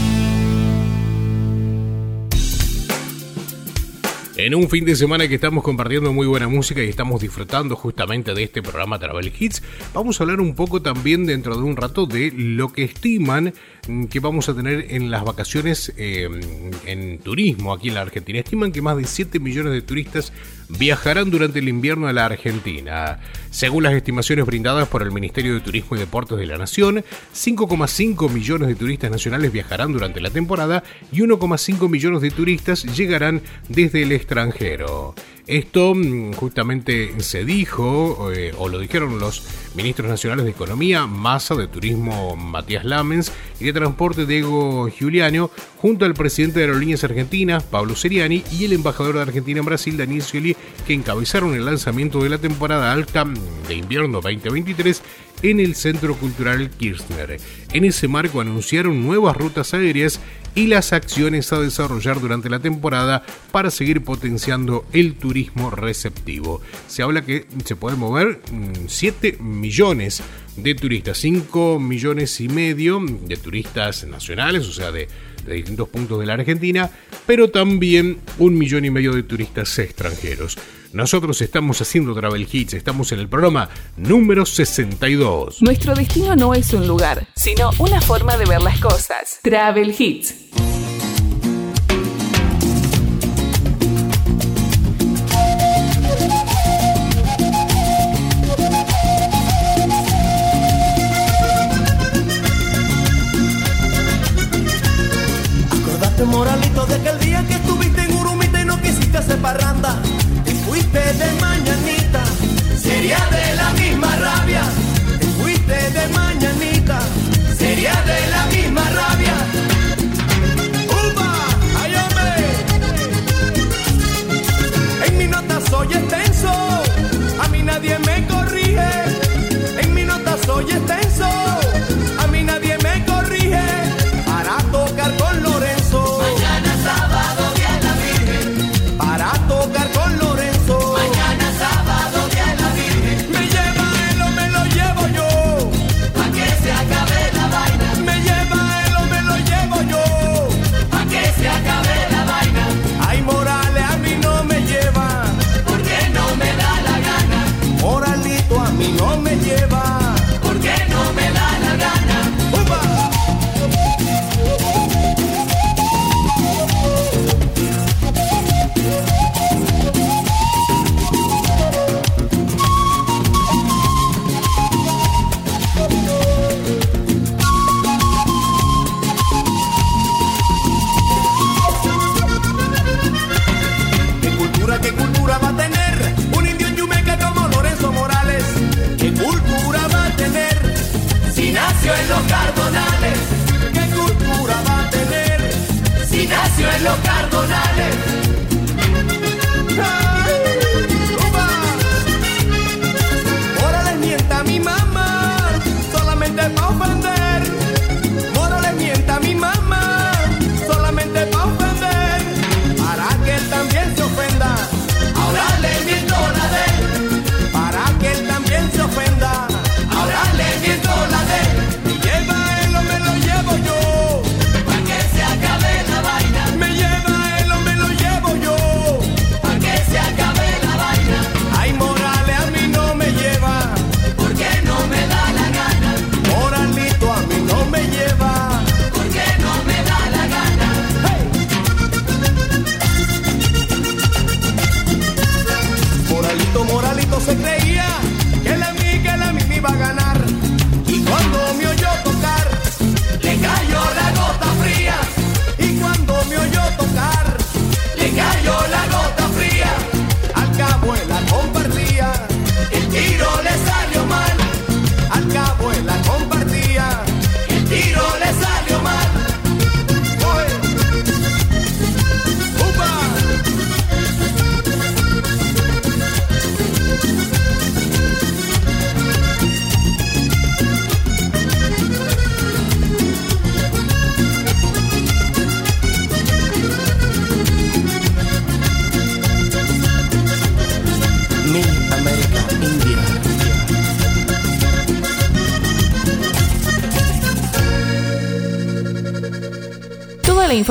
En 4.44 4.56
un 4.56 4.68
fin 4.70 4.86
de 4.86 4.96
semana 4.96 5.28
que 5.28 5.36
estamos 5.36 5.64
compartiendo 5.64 6.12
muy 6.14 6.26
buena 6.26 6.48
música 6.48 6.82
y 6.82 6.90
estamos 6.90 7.22
disfrutando 7.22 7.76
justamente 7.76 8.34
de 8.34 8.42
este 8.42 8.64
programa 8.64 8.98
Travel 8.98 9.32
Hits, 9.38 9.62
vamos 9.94 10.20
a 10.20 10.24
hablar 10.24 10.42
un 10.42 10.56
poco 10.56 10.82
también 10.82 11.28
dentro 11.28 11.56
de 11.56 11.62
un 11.62 11.78
rato 11.78 12.08
de 12.08 12.32
lo 12.36 12.74
que 12.74 12.84
estiman 12.84 13.54
que 14.10 14.20
vamos 14.20 14.50
a 14.50 14.56
tener 14.56 14.88
en 14.90 15.12
las 15.12 15.24
vacaciones 15.24 15.94
eh, 15.98 16.28
en 16.86 17.20
turismo 17.20 17.72
aquí 17.72 17.90
en 17.90 17.96
la 17.96 18.02
Argentina. 18.02 18.40
Estiman 18.40 18.72
que 18.72 18.82
más 18.82 18.98
de 18.98 19.06
7 19.06 19.40
millones 19.40 19.74
de 19.74 19.82
turistas 19.84 20.34
viajarán 20.70 21.32
durante 21.32 21.60
el 21.60 21.68
invierno 21.68 22.08
a 22.08 22.14
la 22.14 22.26
Argentina. 22.26 23.20
Según 23.50 23.84
las 23.84 23.94
estimaciones 23.94 24.46
brindadas 24.46 24.88
por 24.88 25.02
el 25.02 25.12
Ministerio 25.12 25.54
de 25.54 25.60
Turismo 25.60 25.98
y 25.98 26.00
Deportes 26.00 26.38
de 26.38 26.46
la 26.46 26.58
Nación, 26.58 27.04
5,5 27.36 28.30
millones 28.30 28.68
de 28.70 28.76
turistas 28.76 29.12
nacionales 29.12 29.52
viajarán 29.52 29.92
durante 29.92 30.22
la 30.22 30.30
temporada 30.30 30.84
y 31.12 31.22
1,5 31.22 31.90
millones 31.90 32.22
de 32.22 32.32
turistas 32.32 32.84
llegarán 32.84 33.42
desde 33.68 34.04
el 34.04 34.12
extranjero. 34.32 35.14
Esto 35.48 35.96
mm, 35.96 36.34
justamente 36.34 37.20
se 37.22 37.46
dijo, 37.46 38.32
eh, 38.32 38.54
o 38.58 38.70
lo 38.70 38.80
dijeron 38.80 39.20
los 39.20 39.44
ministros 39.76 40.10
nacionales 40.10 40.46
de 40.46 40.52
Economía, 40.52 41.08
Massa, 41.08 41.56
de 41.56 41.68
Turismo 41.68 42.36
Matías 42.36 42.86
Lamens 42.86 43.32
y 43.60 43.66
de 43.66 43.74
Transporte 43.74 44.26
Diego 44.26 44.88
Giuliano, 44.90 45.50
junto 45.78 46.06
al 46.06 46.14
presidente 46.14 46.60
de 46.60 46.66
Aerolíneas 46.66 47.04
Argentinas, 47.04 47.64
Pablo 47.64 47.96
Seriani, 47.96 48.44
y 48.52 48.66
el 48.66 48.74
embajador 48.74 49.16
de 49.16 49.22
Argentina 49.22 49.60
en 49.60 49.66
Brasil, 49.66 49.98
Daniel 49.98 50.22
Scioli, 50.22 50.56
que 50.86 50.94
encabezaron 50.94 51.56
el 51.56 51.66
lanzamiento 51.66 52.22
de 52.24 52.30
la 52.30 52.38
temporada 52.38 52.92
alta 52.92 53.26
de 53.68 53.76
invierno 53.76 54.22
2023 54.22 55.02
en 55.44 55.60
el 55.60 55.76
Centro 55.76 56.16
Cultural 56.16 56.70
Kirchner. 56.70 57.40
En 57.74 57.86
ese 57.86 58.08
marco 58.08 58.42
anunciaron 58.42 59.04
nuevas 59.04 59.36
rutas 59.36 59.74
aéreas 59.74 60.20
y 60.54 60.68
las 60.68 60.94
acciones 60.94 61.52
a 61.54 61.60
desarrollar 61.60 62.20
durante 62.20 62.50
la 62.50 62.60
temporada 62.60 63.24
para 63.52 63.72
seguir 63.72 64.04
potenciando 64.04 64.86
el 64.92 65.16
turismo 65.16 65.31
receptivo. 65.72 66.62
Se 66.88 67.04
habla 67.04 67.24
que 67.24 67.46
se 67.66 67.76
pueden 67.76 68.00
mover 68.00 68.42
7 68.88 69.38
mm, 69.40 69.60
millones 69.60 70.22
de 70.56 70.76
turistas, 70.76 71.18
5 71.20 71.80
millones 71.80 72.40
y 72.42 72.50
medio 72.50 73.00
de 73.00 73.38
turistas 73.38 74.06
nacionales, 74.06 74.68
o 74.68 74.74
sea, 74.74 74.92
de, 74.92 75.08
de 75.46 75.54
distintos 75.54 75.90
puntos 75.90 76.20
de 76.20 76.26
la 76.26 76.34
Argentina, 76.34 76.90
pero 77.26 77.50
también 77.50 78.20
un 78.38 78.58
millón 78.58 78.86
y 78.86 78.90
medio 78.90 79.14
de 79.14 79.24
turistas 79.24 79.78
extranjeros. 79.80 80.58
Nosotros 80.94 81.42
estamos 81.42 81.82
haciendo 81.82 82.14
Travel 82.14 82.48
Hits, 82.52 82.74
estamos 82.74 83.14
en 83.14 83.20
el 83.20 83.30
programa 83.30 83.70
número 83.96 84.46
62. 84.46 85.62
Nuestro 85.62 85.96
destino 85.96 86.36
no 86.36 86.54
es 86.54 86.74
un 86.74 86.86
lugar, 86.86 87.28
sino 87.36 87.72
una 87.80 88.02
forma 88.02 88.36
de 88.36 88.46
ver 88.46 88.62
las 88.62 88.80
cosas. 88.80 89.40
Travel 89.42 89.96
Hits. 89.98 90.61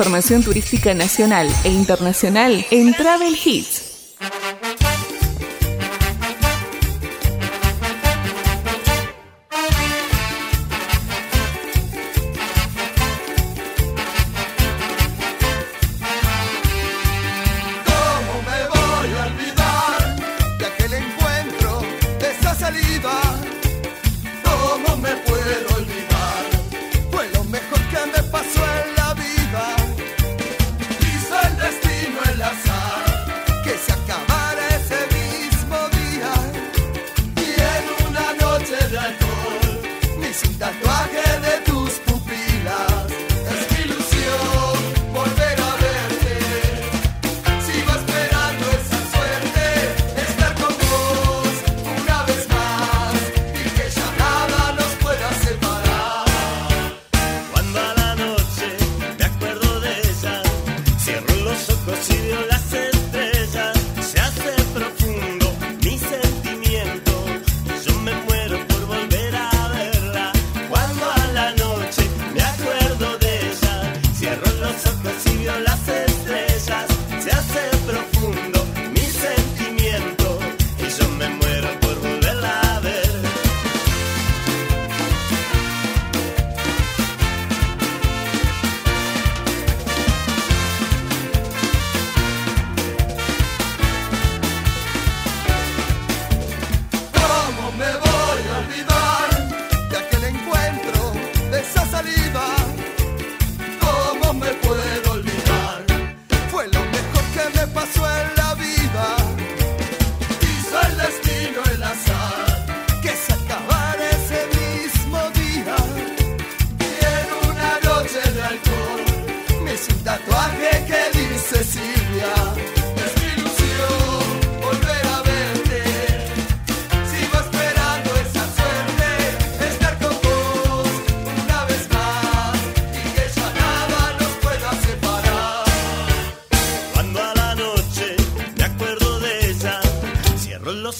Información 0.01 0.41
turística 0.41 0.95
nacional 0.95 1.47
e 1.63 1.69
internacional 1.69 2.65
en 2.71 2.91
Travel 2.93 3.37
Hits. 3.45 3.80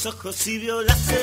Ojos 0.05 0.47
y 0.47 0.57
las 0.59 1.20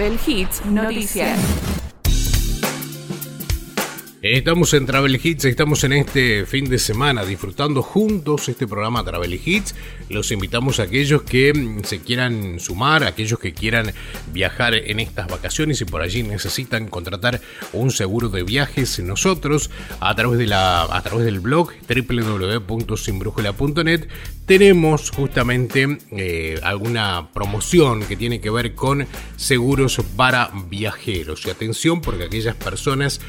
Travel 0.00 0.18
Hits 0.26 0.64
Noticias. 0.64 1.59
Estamos 4.32 4.74
en 4.74 4.86
Travel 4.86 5.18
Hits, 5.20 5.46
estamos 5.46 5.82
en 5.82 5.92
este 5.92 6.46
fin 6.46 6.70
de 6.70 6.78
semana 6.78 7.24
disfrutando 7.24 7.82
juntos 7.82 8.48
este 8.48 8.68
programa 8.68 9.02
Travel 9.02 9.40
Hits. 9.44 9.74
Los 10.08 10.30
invitamos 10.30 10.78
a 10.78 10.84
aquellos 10.84 11.22
que 11.22 11.52
mm, 11.52 11.82
se 11.82 11.98
quieran 11.98 12.60
sumar, 12.60 13.02
aquellos 13.02 13.40
que 13.40 13.52
quieran 13.52 13.92
viajar 14.32 14.74
en 14.74 15.00
estas 15.00 15.26
vacaciones 15.26 15.80
y 15.80 15.84
por 15.84 16.00
allí 16.00 16.22
necesitan 16.22 16.86
contratar 16.86 17.40
un 17.72 17.90
seguro 17.90 18.28
de 18.28 18.44
viajes. 18.44 19.00
Nosotros, 19.00 19.68
a 19.98 20.14
través, 20.14 20.38
de 20.38 20.46
la, 20.46 20.82
a 20.82 21.02
través 21.02 21.24
del 21.24 21.40
blog 21.40 21.72
www.sinbrújula.net, 21.88 24.06
tenemos 24.46 25.10
justamente 25.10 25.98
eh, 26.12 26.60
alguna 26.62 27.30
promoción 27.34 28.04
que 28.04 28.14
tiene 28.14 28.40
que 28.40 28.50
ver 28.50 28.76
con 28.76 29.08
seguros 29.34 30.00
para 30.14 30.52
viajeros. 30.68 31.44
Y 31.46 31.50
atención, 31.50 32.00
porque 32.00 32.22
aquellas 32.24 32.54
personas 32.54 33.20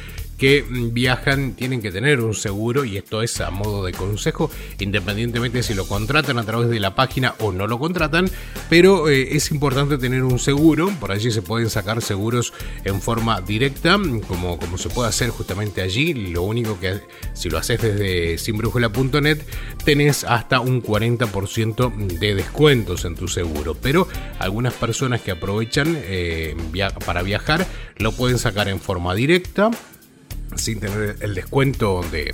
que 0.41 0.65
viajan 0.67 1.53
tienen 1.53 1.83
que 1.83 1.91
tener 1.91 2.19
un 2.19 2.33
seguro 2.33 2.83
y 2.83 2.97
esto 2.97 3.21
es 3.21 3.39
a 3.41 3.51
modo 3.51 3.85
de 3.85 3.91
consejo, 3.91 4.49
independientemente 4.79 5.61
si 5.61 5.75
lo 5.75 5.85
contratan 5.87 6.39
a 6.39 6.43
través 6.43 6.67
de 6.69 6.79
la 6.79 6.95
página 6.95 7.35
o 7.41 7.51
no 7.51 7.67
lo 7.67 7.77
contratan, 7.77 8.27
pero 8.67 9.07
eh, 9.07 9.35
es 9.35 9.51
importante 9.51 9.99
tener 9.99 10.23
un 10.23 10.39
seguro, 10.39 10.89
por 10.99 11.11
allí 11.11 11.29
se 11.29 11.43
pueden 11.43 11.69
sacar 11.69 12.01
seguros 12.01 12.53
en 12.85 13.03
forma 13.03 13.39
directa, 13.39 13.99
como, 14.27 14.57
como 14.57 14.79
se 14.79 14.89
puede 14.89 15.09
hacer 15.09 15.29
justamente 15.29 15.83
allí, 15.83 16.15
lo 16.15 16.41
único 16.41 16.79
que 16.79 17.01
si 17.33 17.47
lo 17.47 17.59
haces 17.59 17.79
desde 17.79 18.39
sinbrújula.net 18.39 19.43
tenés 19.85 20.23
hasta 20.23 20.59
un 20.59 20.81
40% 20.81 22.17
de 22.17 22.33
descuentos 22.33 23.05
en 23.05 23.15
tu 23.15 23.27
seguro, 23.27 23.77
pero 23.79 24.07
algunas 24.39 24.73
personas 24.73 25.21
que 25.21 25.29
aprovechan 25.29 25.95
eh, 26.01 26.57
para 27.05 27.21
viajar 27.21 27.67
lo 27.97 28.11
pueden 28.11 28.39
sacar 28.39 28.69
en 28.69 28.79
forma 28.79 29.13
directa 29.13 29.69
sin 30.55 30.79
tener 30.79 31.17
el 31.19 31.33
descuento 31.33 32.03
de, 32.11 32.31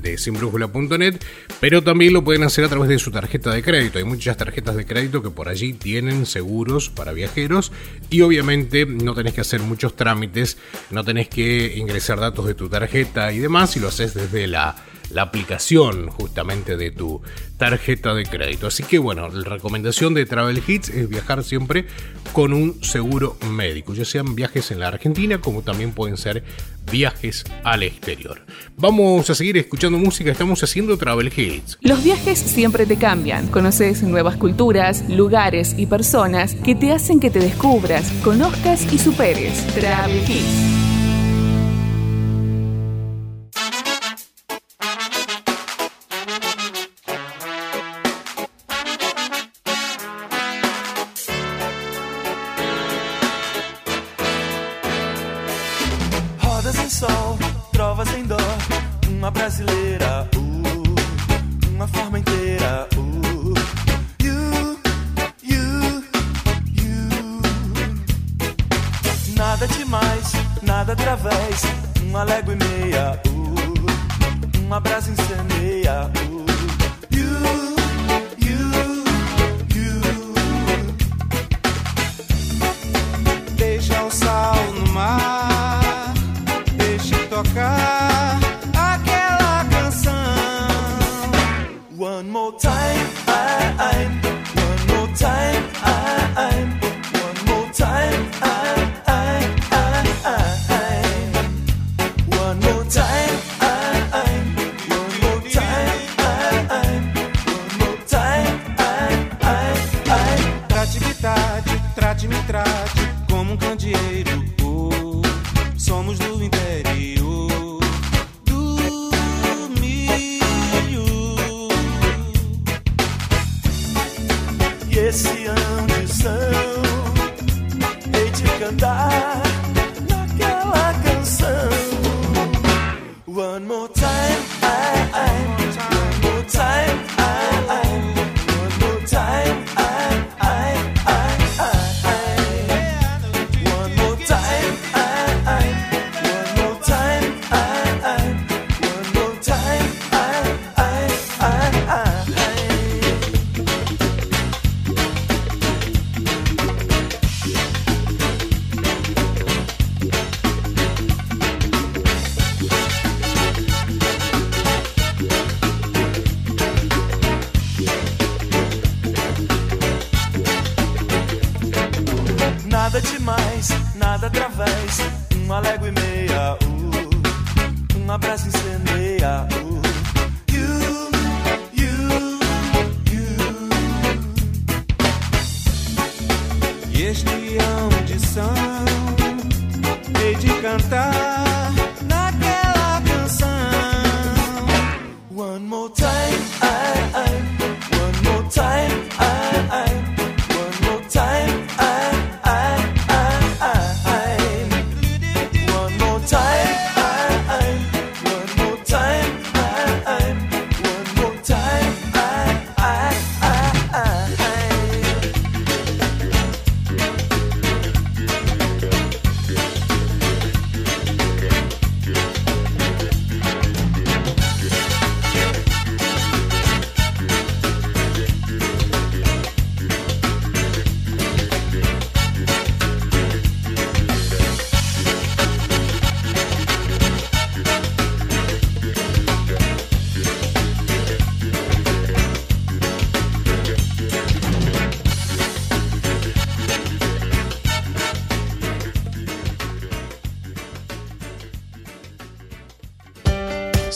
de 0.00 0.18
sinbrújula.net, 0.18 1.16
pero 1.60 1.82
también 1.82 2.12
lo 2.12 2.24
pueden 2.24 2.42
hacer 2.42 2.64
a 2.64 2.68
través 2.68 2.88
de 2.88 2.98
su 2.98 3.10
tarjeta 3.10 3.52
de 3.52 3.62
crédito. 3.62 3.98
Hay 3.98 4.04
muchas 4.04 4.36
tarjetas 4.36 4.76
de 4.76 4.86
crédito 4.86 5.22
que 5.22 5.30
por 5.30 5.48
allí 5.48 5.72
tienen 5.72 6.26
seguros 6.26 6.88
para 6.90 7.12
viajeros 7.12 7.72
y 8.10 8.22
obviamente 8.22 8.86
no 8.86 9.14
tenés 9.14 9.34
que 9.34 9.40
hacer 9.40 9.60
muchos 9.60 9.96
trámites, 9.96 10.58
no 10.90 11.04
tenés 11.04 11.28
que 11.28 11.76
ingresar 11.76 12.20
datos 12.20 12.46
de 12.46 12.54
tu 12.54 12.68
tarjeta 12.68 13.32
y 13.32 13.38
demás, 13.38 13.76
y 13.76 13.80
lo 13.80 13.88
haces 13.88 14.14
desde 14.14 14.46
la 14.46 14.76
la 15.10 15.22
aplicación 15.22 16.08
justamente 16.08 16.76
de 16.76 16.90
tu 16.90 17.22
tarjeta 17.56 18.14
de 18.14 18.24
crédito. 18.24 18.66
Así 18.66 18.82
que 18.82 18.98
bueno, 18.98 19.28
la 19.28 19.48
recomendación 19.48 20.14
de 20.14 20.26
Travel 20.26 20.62
Hits 20.66 20.90
es 20.90 21.08
viajar 21.08 21.42
siempre 21.44 21.86
con 22.32 22.52
un 22.52 22.82
seguro 22.84 23.36
médico, 23.50 23.94
ya 23.94 24.04
sean 24.04 24.34
viajes 24.34 24.70
en 24.70 24.80
la 24.80 24.88
Argentina 24.88 25.40
como 25.40 25.62
también 25.62 25.92
pueden 25.92 26.16
ser 26.16 26.44
viajes 26.90 27.44
al 27.64 27.82
exterior. 27.82 28.42
Vamos 28.76 29.28
a 29.28 29.34
seguir 29.34 29.56
escuchando 29.56 29.98
música, 29.98 30.30
estamos 30.30 30.62
haciendo 30.62 30.96
Travel 30.96 31.32
Hits. 31.34 31.78
Los 31.80 32.02
viajes 32.02 32.38
siempre 32.38 32.86
te 32.86 32.96
cambian. 32.96 33.48
Conoces 33.48 34.02
nuevas 34.02 34.36
culturas, 34.36 35.08
lugares 35.08 35.74
y 35.76 35.86
personas 35.86 36.54
que 36.54 36.74
te 36.74 36.92
hacen 36.92 37.20
que 37.20 37.30
te 37.30 37.40
descubras, 37.40 38.10
conozcas 38.22 38.90
y 38.92 38.98
superes. 38.98 39.66
Travel 39.74 40.18
Hits. 40.18 40.87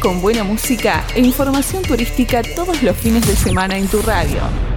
con 0.00 0.20
buena 0.20 0.42
música 0.42 1.04
e 1.14 1.20
información 1.20 1.82
turística 1.82 2.42
todos 2.42 2.82
los 2.82 2.96
fines 2.96 3.26
de 3.26 3.36
semana 3.36 3.76
en 3.76 3.86
tu 3.86 4.02
radio. 4.02 4.67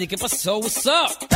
indica 0.00 0.16
pra 0.16 0.28
so, 0.28 0.60
what's 0.60 0.86
up? 0.86 1.29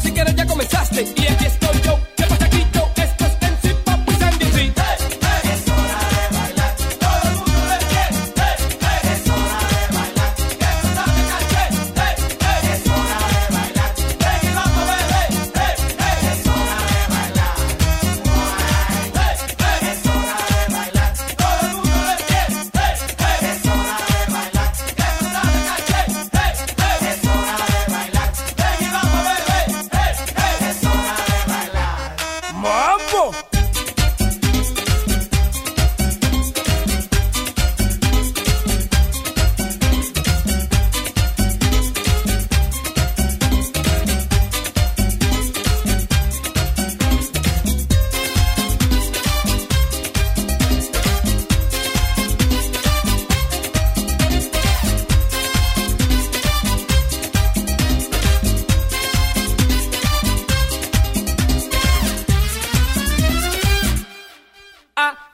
si 0.00 0.10
quieres 0.12 0.31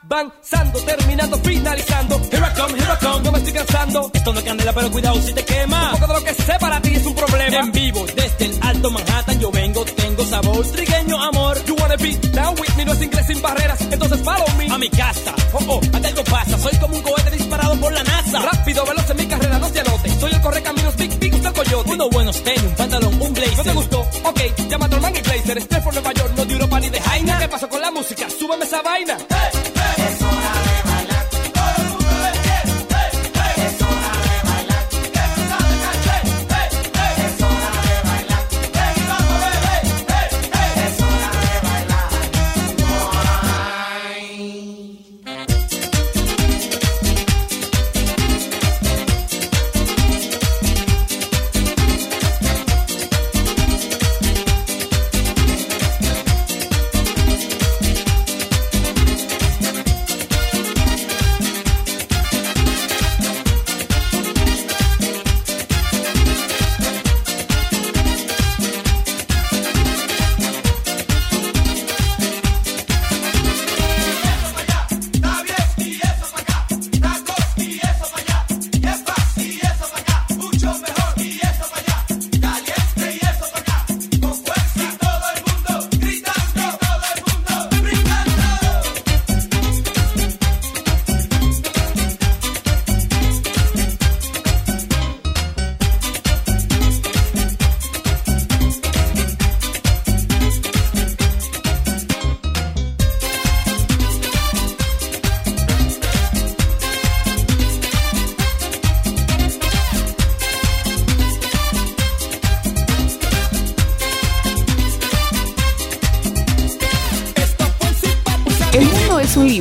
avanzando, 0.09 0.79
terminando, 0.81 1.37
finalizando. 1.37 2.19
Here 2.31 2.43
I 2.43 2.53
come, 2.55 2.73
here 2.73 2.91
I 2.91 2.97
come, 2.99 3.23
no 3.23 3.31
me 3.31 3.37
estoy 3.37 3.53
cansando. 3.53 4.11
Esto 4.13 4.33
no 4.33 4.39
es 4.39 4.45
candela, 4.45 4.73
pero 4.73 4.91
cuidado 4.91 5.21
si 5.21 5.33
te 5.33 5.45
quema. 5.45 5.93
Un 5.93 5.99
poco 5.99 6.13
de 6.13 6.19
lo 6.19 6.25
que 6.25 6.33
sé 6.33 6.53
para 6.59 6.81
ti 6.81 6.95
es 6.95 7.05
un 7.05 7.15
problema. 7.15 7.57
En 7.57 7.71
vivo, 7.71 8.05
desde 8.15 8.45
el 8.45 8.59
alto 8.61 8.91
Manhattan, 8.91 9.39
yo 9.39 9.51
vengo, 9.51 9.85
tengo 9.85 10.25
sabor, 10.25 10.65
trigueño 10.71 11.21
amor. 11.21 11.63
You 11.65 11.75
wanna 11.75 11.97
be 11.97 12.15
down 12.31 12.59
with 12.59 12.75
me, 12.75 12.85
no 12.85 12.93
es 12.93 13.01
inglés 13.01 13.27
sin 13.27 13.41
barreras, 13.41 13.81
entonces 13.81 14.19
follow 14.23 14.47
me. 14.57 14.67
A 14.67 14.77
mi 14.77 14.89
casa, 14.89 15.33
oh 15.53 15.59
oh, 15.67 15.81
aquí 15.93 16.07
algo 16.07 16.23
pasa, 16.23 16.57
soy 16.57 16.75
como 16.77 16.95
un 16.95 17.01
cohete 17.03 17.31
disparado 17.31 17.79
por 17.79 17.93
la 17.93 18.03
NASA. 18.03 18.39
Rápido, 18.39 18.85
veloz 18.85 19.09
en 19.09 19.17
mi 19.17 19.25
carrera, 19.27 19.59
no 19.59 19.69
te 19.69 19.79
anote. 19.79 20.19
Soy 20.19 20.31
el 20.31 20.41
correcaminos, 20.41 20.95
big, 20.97 21.19
big, 21.19 21.33
el 21.33 21.53
coyote. 21.53 21.91
Unos 21.91 22.09
buenos 22.09 22.43
tenis, 22.43 22.63
un 22.63 22.75
pantalón, 22.75 23.21
un 23.21 23.33
blazer. 23.33 23.57
¿No 23.57 23.63
te 23.63 23.73
gustó? 23.73 23.99
Ok, 24.23 24.39
llama 24.69 24.85
a 24.85 24.95
hermano 24.95 25.17
y 25.17 25.21
blazer. 25.21 25.57
Estoy 25.57 25.81
por 25.81 25.93
Nueva 25.93 26.13
York, 26.13 26.33
no 26.35 26.45
de 26.45 26.53
Europa 26.53 26.79
ni 26.79 26.89
de 26.89 27.01
Jaina. 27.01 27.39
¿Qué 27.39 27.47
pasó 27.47 27.69
con 27.69 27.81
la 27.81 27.91
música? 27.91 28.27
Súbeme 28.29 28.65
esa 28.65 28.81
vaina. 28.81 29.17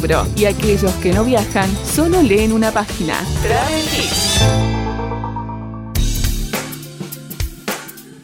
Libro 0.09 0.27
y 0.37 0.47
aquellos 0.47 0.93
que 0.97 1.13
no 1.13 1.25
viajan 1.25 1.71
solo 1.85 2.23
leen 2.23 2.53
una 2.53 2.71
página. 2.71 3.15
Travel 3.43 4.68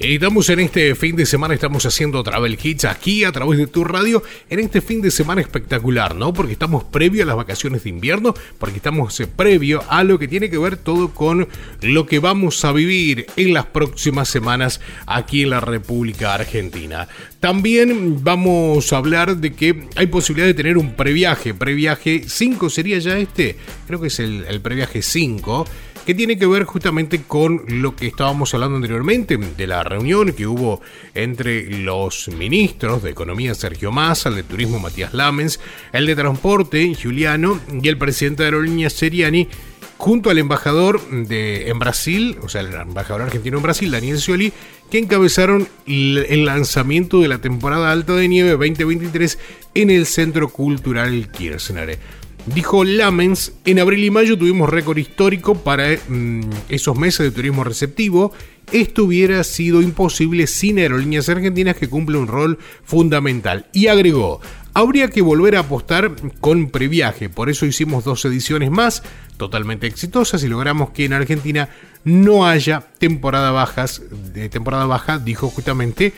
Estamos 0.06 0.50
en 0.50 0.60
este 0.60 0.94
fin 0.94 1.16
de 1.16 1.24
semana, 1.24 1.54
estamos 1.54 1.86
haciendo 1.86 2.22
Travel 2.22 2.58
Hits 2.62 2.84
aquí 2.84 3.24
a 3.24 3.32
través 3.32 3.58
de 3.58 3.66
tu 3.66 3.84
radio, 3.84 4.22
en 4.50 4.58
este 4.58 4.82
fin 4.82 5.00
de 5.00 5.10
semana 5.10 5.40
espectacular, 5.40 6.14
¿no? 6.14 6.34
Porque 6.34 6.52
estamos 6.52 6.84
previo 6.84 7.22
a 7.22 7.26
las 7.26 7.36
vacaciones 7.36 7.84
de 7.84 7.88
invierno, 7.88 8.34
porque 8.58 8.76
estamos 8.76 9.18
eh, 9.20 9.26
previo 9.26 9.82
a 9.88 10.04
lo 10.04 10.18
que 10.18 10.28
tiene 10.28 10.50
que 10.50 10.58
ver 10.58 10.76
todo 10.76 11.14
con 11.14 11.48
lo 11.80 12.04
que 12.04 12.18
vamos 12.18 12.62
a 12.66 12.72
vivir 12.72 13.24
en 13.36 13.54
las 13.54 13.64
próximas 13.64 14.28
semanas 14.28 14.82
aquí 15.06 15.44
en 15.44 15.50
la 15.50 15.60
República 15.60 16.34
Argentina. 16.34 17.08
También 17.40 18.22
vamos 18.22 18.92
a 18.92 18.98
hablar 18.98 19.38
de 19.38 19.54
que 19.54 19.88
hay 19.96 20.08
posibilidad 20.08 20.46
de 20.46 20.54
tener 20.54 20.76
un 20.76 20.96
previaje, 20.96 21.54
previaje 21.54 22.24
5 22.26 22.68
sería 22.68 22.98
ya 22.98 23.16
este, 23.16 23.56
creo 23.86 24.02
que 24.02 24.08
es 24.08 24.20
el, 24.20 24.44
el 24.50 24.60
previaje 24.60 25.00
5 25.00 25.64
que 26.04 26.14
tiene 26.14 26.38
que 26.38 26.46
ver 26.46 26.64
justamente 26.64 27.22
con 27.22 27.62
lo 27.66 27.96
que 27.96 28.06
estábamos 28.06 28.52
hablando 28.54 28.76
anteriormente, 28.76 29.36
de 29.36 29.66
la 29.66 29.82
reunión 29.82 30.32
que 30.32 30.46
hubo 30.46 30.80
entre 31.14 31.68
los 31.78 32.28
ministros 32.28 33.02
de 33.02 33.10
Economía 33.10 33.54
Sergio 33.54 33.90
Massa, 33.90 34.28
el 34.28 34.36
de 34.36 34.42
Turismo 34.42 34.78
Matías 34.78 35.14
Lamens, 35.14 35.60
el 35.92 36.06
de 36.06 36.16
Transporte 36.16 36.94
Giuliano 36.94 37.60
y 37.82 37.88
el 37.88 37.98
presidente 37.98 38.42
de 38.42 38.48
Aerolíneas 38.48 38.92
Seriani 38.92 39.48
junto 39.96 40.28
al 40.28 40.38
embajador 40.38 41.00
de, 41.08 41.70
en 41.70 41.78
Brasil, 41.78 42.36
o 42.42 42.48
sea, 42.48 42.60
el 42.60 42.74
embajador 42.74 43.22
argentino 43.22 43.56
en 43.56 43.62
Brasil, 43.62 43.90
Daniel 43.90 44.18
Scioli, 44.18 44.52
que 44.90 44.98
encabezaron 44.98 45.66
el 45.86 46.44
lanzamiento 46.44 47.20
de 47.20 47.28
la 47.28 47.38
temporada 47.38 47.90
alta 47.90 48.14
de 48.14 48.28
nieve 48.28 48.50
2023 48.50 49.38
en 49.74 49.90
el 49.90 50.06
Centro 50.06 50.48
Cultural 50.48 51.30
Kirchner. 51.30 51.98
Dijo 52.46 52.84
Lamens, 52.84 53.52
en 53.64 53.78
abril 53.78 54.04
y 54.04 54.10
mayo 54.10 54.36
tuvimos 54.36 54.68
récord 54.68 54.98
histórico 54.98 55.54
para 55.54 55.96
mm, 56.08 56.42
esos 56.68 56.94
meses 56.94 57.20
de 57.20 57.30
turismo 57.30 57.64
receptivo. 57.64 58.32
Esto 58.70 59.04
hubiera 59.04 59.42
sido 59.44 59.80
imposible 59.80 60.46
sin 60.46 60.78
aerolíneas 60.78 61.30
argentinas 61.30 61.76
que 61.76 61.88
cumplen 61.88 62.20
un 62.20 62.28
rol 62.28 62.58
fundamental. 62.84 63.66
Y 63.72 63.86
agregó, 63.86 64.42
habría 64.74 65.08
que 65.08 65.22
volver 65.22 65.56
a 65.56 65.60
apostar 65.60 66.14
con 66.40 66.68
previaje. 66.68 67.30
Por 67.30 67.48
eso 67.48 67.64
hicimos 67.64 68.04
dos 68.04 68.22
ediciones 68.26 68.70
más, 68.70 69.02
totalmente 69.38 69.86
exitosas, 69.86 70.44
y 70.44 70.48
logramos 70.48 70.90
que 70.90 71.06
en 71.06 71.14
Argentina 71.14 71.70
no 72.04 72.46
haya 72.46 72.88
temporada 72.98 73.52
bajas, 73.52 74.02
de 74.34 74.50
temporada 74.50 74.84
baja, 74.84 75.18
dijo 75.18 75.48
justamente 75.48 76.12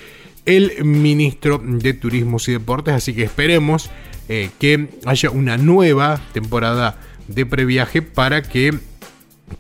el 0.45 0.85
ministro 0.85 1.61
de 1.63 1.93
Turismos 1.95 2.49
y 2.49 2.53
Deportes. 2.53 2.95
Así 2.95 3.15
que 3.15 3.23
esperemos 3.23 3.91
eh, 4.29 4.51
que 4.59 4.89
haya 5.05 5.31
una 5.31 5.57
nueva 5.57 6.21
temporada 6.33 6.99
de 7.29 7.47
previaje 7.47 8.03
para 8.03 8.43
que 8.43 8.75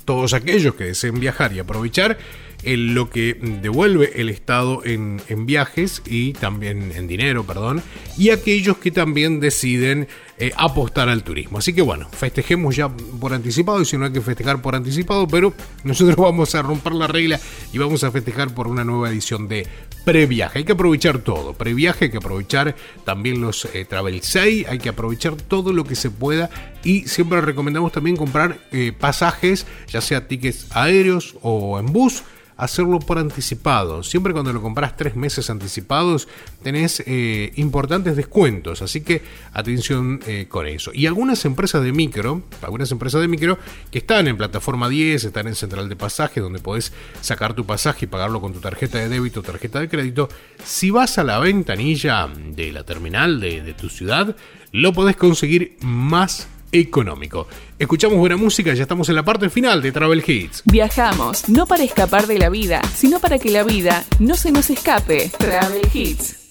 todos 0.04 0.34
aquellos 0.34 0.74
que 0.74 0.84
deseen 0.84 1.20
viajar 1.20 1.52
y 1.52 1.58
aprovechar 1.58 2.18
eh, 2.62 2.76
lo 2.76 3.10
que 3.10 3.34
devuelve 3.62 4.20
el 4.20 4.28
Estado 4.28 4.84
en, 4.84 5.20
en 5.28 5.46
viajes 5.46 6.02
y 6.06 6.32
también 6.32 6.92
en 6.96 7.06
dinero, 7.06 7.44
perdón, 7.44 7.82
y 8.18 8.30
aquellos 8.30 8.78
que 8.78 8.90
también 8.90 9.40
deciden 9.40 10.08
eh, 10.38 10.52
apostar 10.56 11.08
al 11.08 11.22
turismo. 11.22 11.58
Así 11.58 11.72
que 11.72 11.82
bueno, 11.82 12.08
festejemos 12.10 12.74
ya 12.74 12.88
por 12.88 13.32
anticipado, 13.32 13.80
y 13.80 13.84
si 13.84 13.96
no 13.96 14.06
hay 14.06 14.12
que 14.12 14.20
festejar 14.20 14.60
por 14.62 14.74
anticipado, 14.74 15.28
pero 15.28 15.54
nosotros 15.84 16.16
vamos 16.16 16.54
a 16.54 16.62
romper 16.62 16.92
la 16.94 17.06
regla 17.06 17.38
y 17.72 17.78
vamos 17.78 18.04
a 18.04 18.10
festejar 18.10 18.52
por 18.54 18.68
una 18.68 18.84
nueva 18.84 19.10
edición 19.10 19.48
de 19.48 19.66
previaje. 20.06 20.60
Hay 20.60 20.64
que 20.64 20.72
aprovechar 20.72 21.18
todo, 21.18 21.52
previaje, 21.52 22.04
hay 22.04 22.10
que 22.12 22.18
aprovechar 22.18 22.76
también 23.04 23.40
los 23.40 23.64
eh, 23.64 23.84
Travel 23.84 24.22
6, 24.22 24.68
hay 24.68 24.78
que 24.78 24.88
aprovechar 24.88 25.34
todo 25.34 25.72
lo 25.72 25.82
que 25.82 25.96
se 25.96 26.10
pueda 26.10 26.48
y 26.84 27.08
siempre 27.08 27.40
recomendamos 27.40 27.90
también 27.90 28.16
comprar 28.16 28.56
eh, 28.70 28.92
pasajes, 28.96 29.66
ya 29.88 30.00
sea 30.00 30.28
tickets 30.28 30.68
aéreos 30.70 31.34
o 31.42 31.80
en 31.80 31.86
bus 31.86 32.22
hacerlo 32.56 32.98
por 32.98 33.18
anticipado. 33.18 34.02
Siempre 34.02 34.32
cuando 34.32 34.52
lo 34.52 34.62
compras 34.62 34.96
tres 34.96 35.16
meses 35.16 35.50
anticipados 35.50 36.28
tenés 36.62 37.02
eh, 37.06 37.52
importantes 37.56 38.16
descuentos, 38.16 38.82
así 38.82 39.02
que 39.02 39.22
atención 39.52 40.20
eh, 40.26 40.46
con 40.48 40.66
eso. 40.66 40.90
Y 40.94 41.06
algunas 41.06 41.44
empresas 41.44 41.82
de 41.82 41.92
micro, 41.92 42.42
algunas 42.62 42.90
empresas 42.90 43.20
de 43.20 43.28
micro 43.28 43.58
que 43.90 43.98
están 43.98 44.26
en 44.28 44.36
plataforma 44.36 44.88
10, 44.88 45.24
están 45.24 45.48
en 45.48 45.54
central 45.54 45.88
de 45.88 45.96
pasaje, 45.96 46.40
donde 46.40 46.58
podés 46.58 46.92
sacar 47.20 47.54
tu 47.54 47.66
pasaje 47.66 48.06
y 48.06 48.08
pagarlo 48.08 48.40
con 48.40 48.52
tu 48.52 48.60
tarjeta 48.60 48.98
de 48.98 49.08
débito 49.08 49.40
o 49.40 49.42
tarjeta 49.42 49.80
de 49.80 49.88
crédito. 49.88 50.28
Si 50.64 50.90
vas 50.90 51.18
a 51.18 51.24
la 51.24 51.38
ventanilla 51.38 52.28
de 52.28 52.72
la 52.72 52.84
terminal 52.84 53.40
de, 53.40 53.62
de 53.62 53.74
tu 53.74 53.88
ciudad, 53.88 54.34
lo 54.72 54.92
podés 54.92 55.16
conseguir 55.16 55.76
más 55.82 56.48
económico. 56.80 57.46
Escuchamos 57.78 58.18
buena 58.18 58.36
música, 58.36 58.74
ya 58.74 58.82
estamos 58.82 59.08
en 59.08 59.16
la 59.16 59.24
parte 59.24 59.50
final 59.50 59.82
de 59.82 59.92
Travel 59.92 60.22
Hits. 60.26 60.62
Viajamos, 60.64 61.48
no 61.48 61.66
para 61.66 61.84
escapar 61.84 62.26
de 62.26 62.38
la 62.38 62.48
vida, 62.48 62.80
sino 62.94 63.20
para 63.20 63.38
que 63.38 63.50
la 63.50 63.62
vida 63.62 64.04
no 64.18 64.34
se 64.34 64.50
nos 64.52 64.70
escape. 64.70 65.30
Travel 65.38 65.82
Hits. 65.92 66.46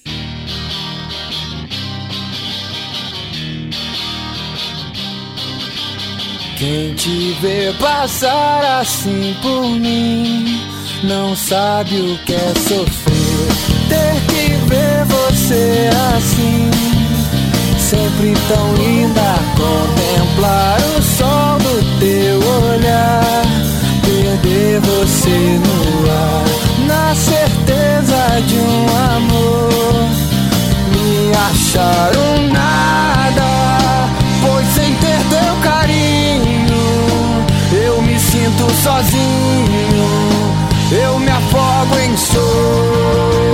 Quem 6.58 6.94
te 6.94 7.36
vê 7.42 7.70
passar 7.78 8.80
assim 8.80 9.36
por 9.42 9.68
mim 9.78 10.58
não 11.04 11.36
sabe 11.36 12.00
o 12.00 12.18
que 12.24 12.32
é 12.32 12.54
sofrer. 12.66 13.46
Ter 13.90 14.14
que 14.26 14.56
ver 14.66 15.04
você 15.04 15.90
assim, 16.16 16.70
sempre 17.86 18.34
tão 18.48 18.74
linda, 18.74 19.36
contemplar 19.56 20.76
o 20.98 21.02
sol 21.02 21.56
do 21.58 22.00
teu 22.00 22.40
olhar, 22.72 23.44
perder 24.02 24.80
você 24.80 25.60
no 25.64 26.10
ar, 26.10 26.44
na 26.88 27.14
certeza 27.14 28.42
de 28.44 28.56
um 28.56 28.86
amor, 29.14 30.08
me 30.90 31.32
achar 31.48 32.10
um 32.16 32.52
nada, 32.52 34.08
pois 34.42 34.66
sem 34.74 34.92
ter 34.96 35.20
teu 35.30 35.54
carinho, 35.62 37.46
eu 37.72 38.02
me 38.02 38.18
sinto 38.18 38.68
sozinho, 38.82 40.08
eu 40.90 41.20
me 41.20 41.30
afogo 41.30 41.96
em 42.00 42.16
solidão. 42.16 43.45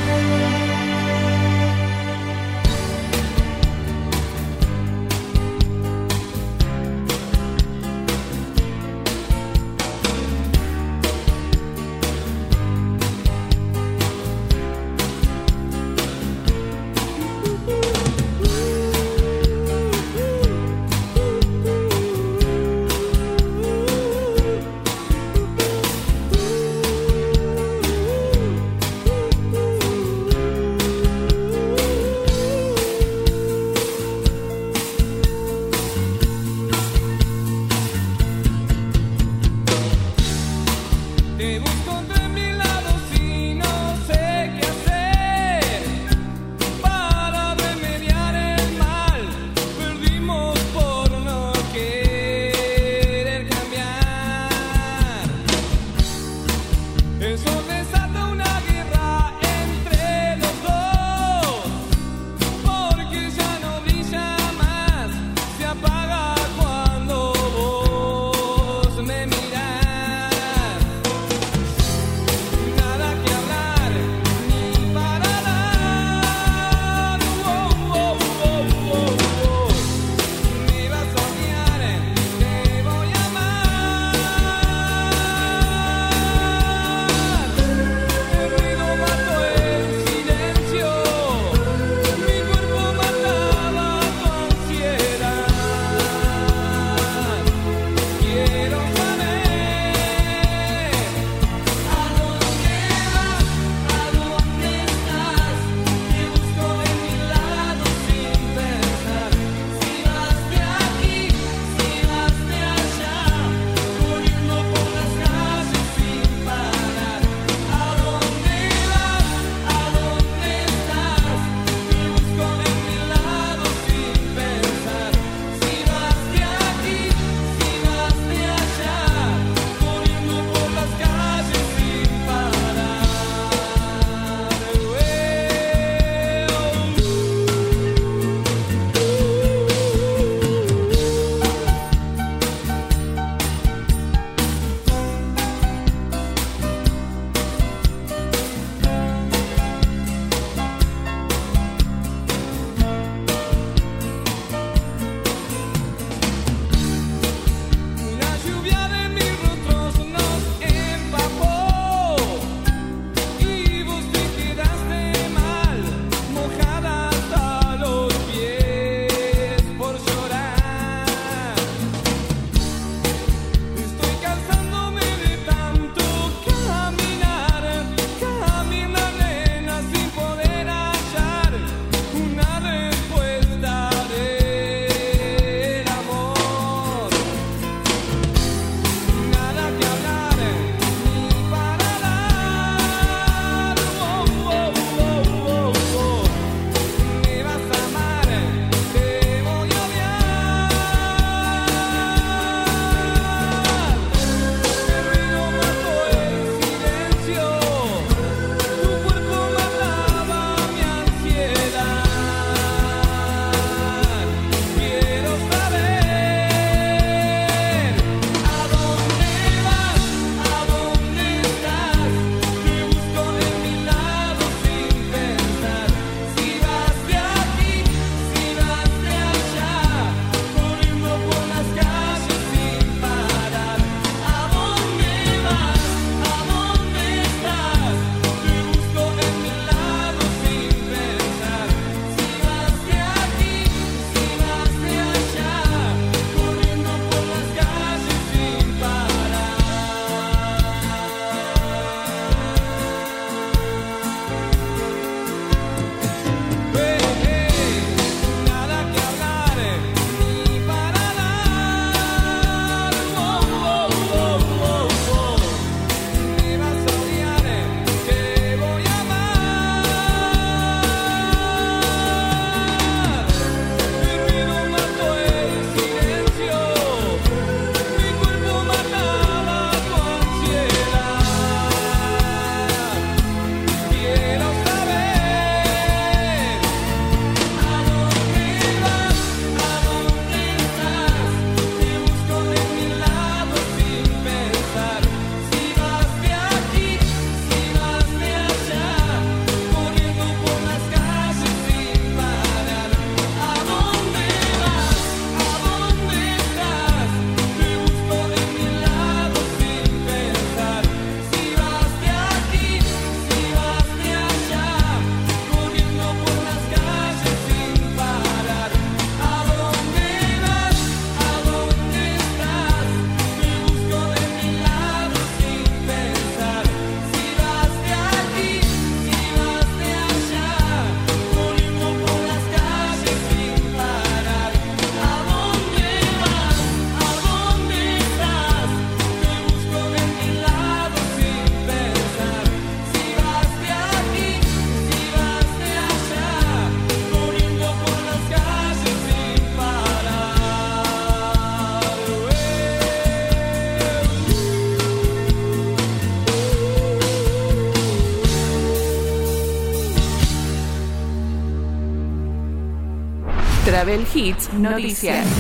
Travel 363.81 364.05
Hits 364.15 364.53
Noticias. 364.53 365.40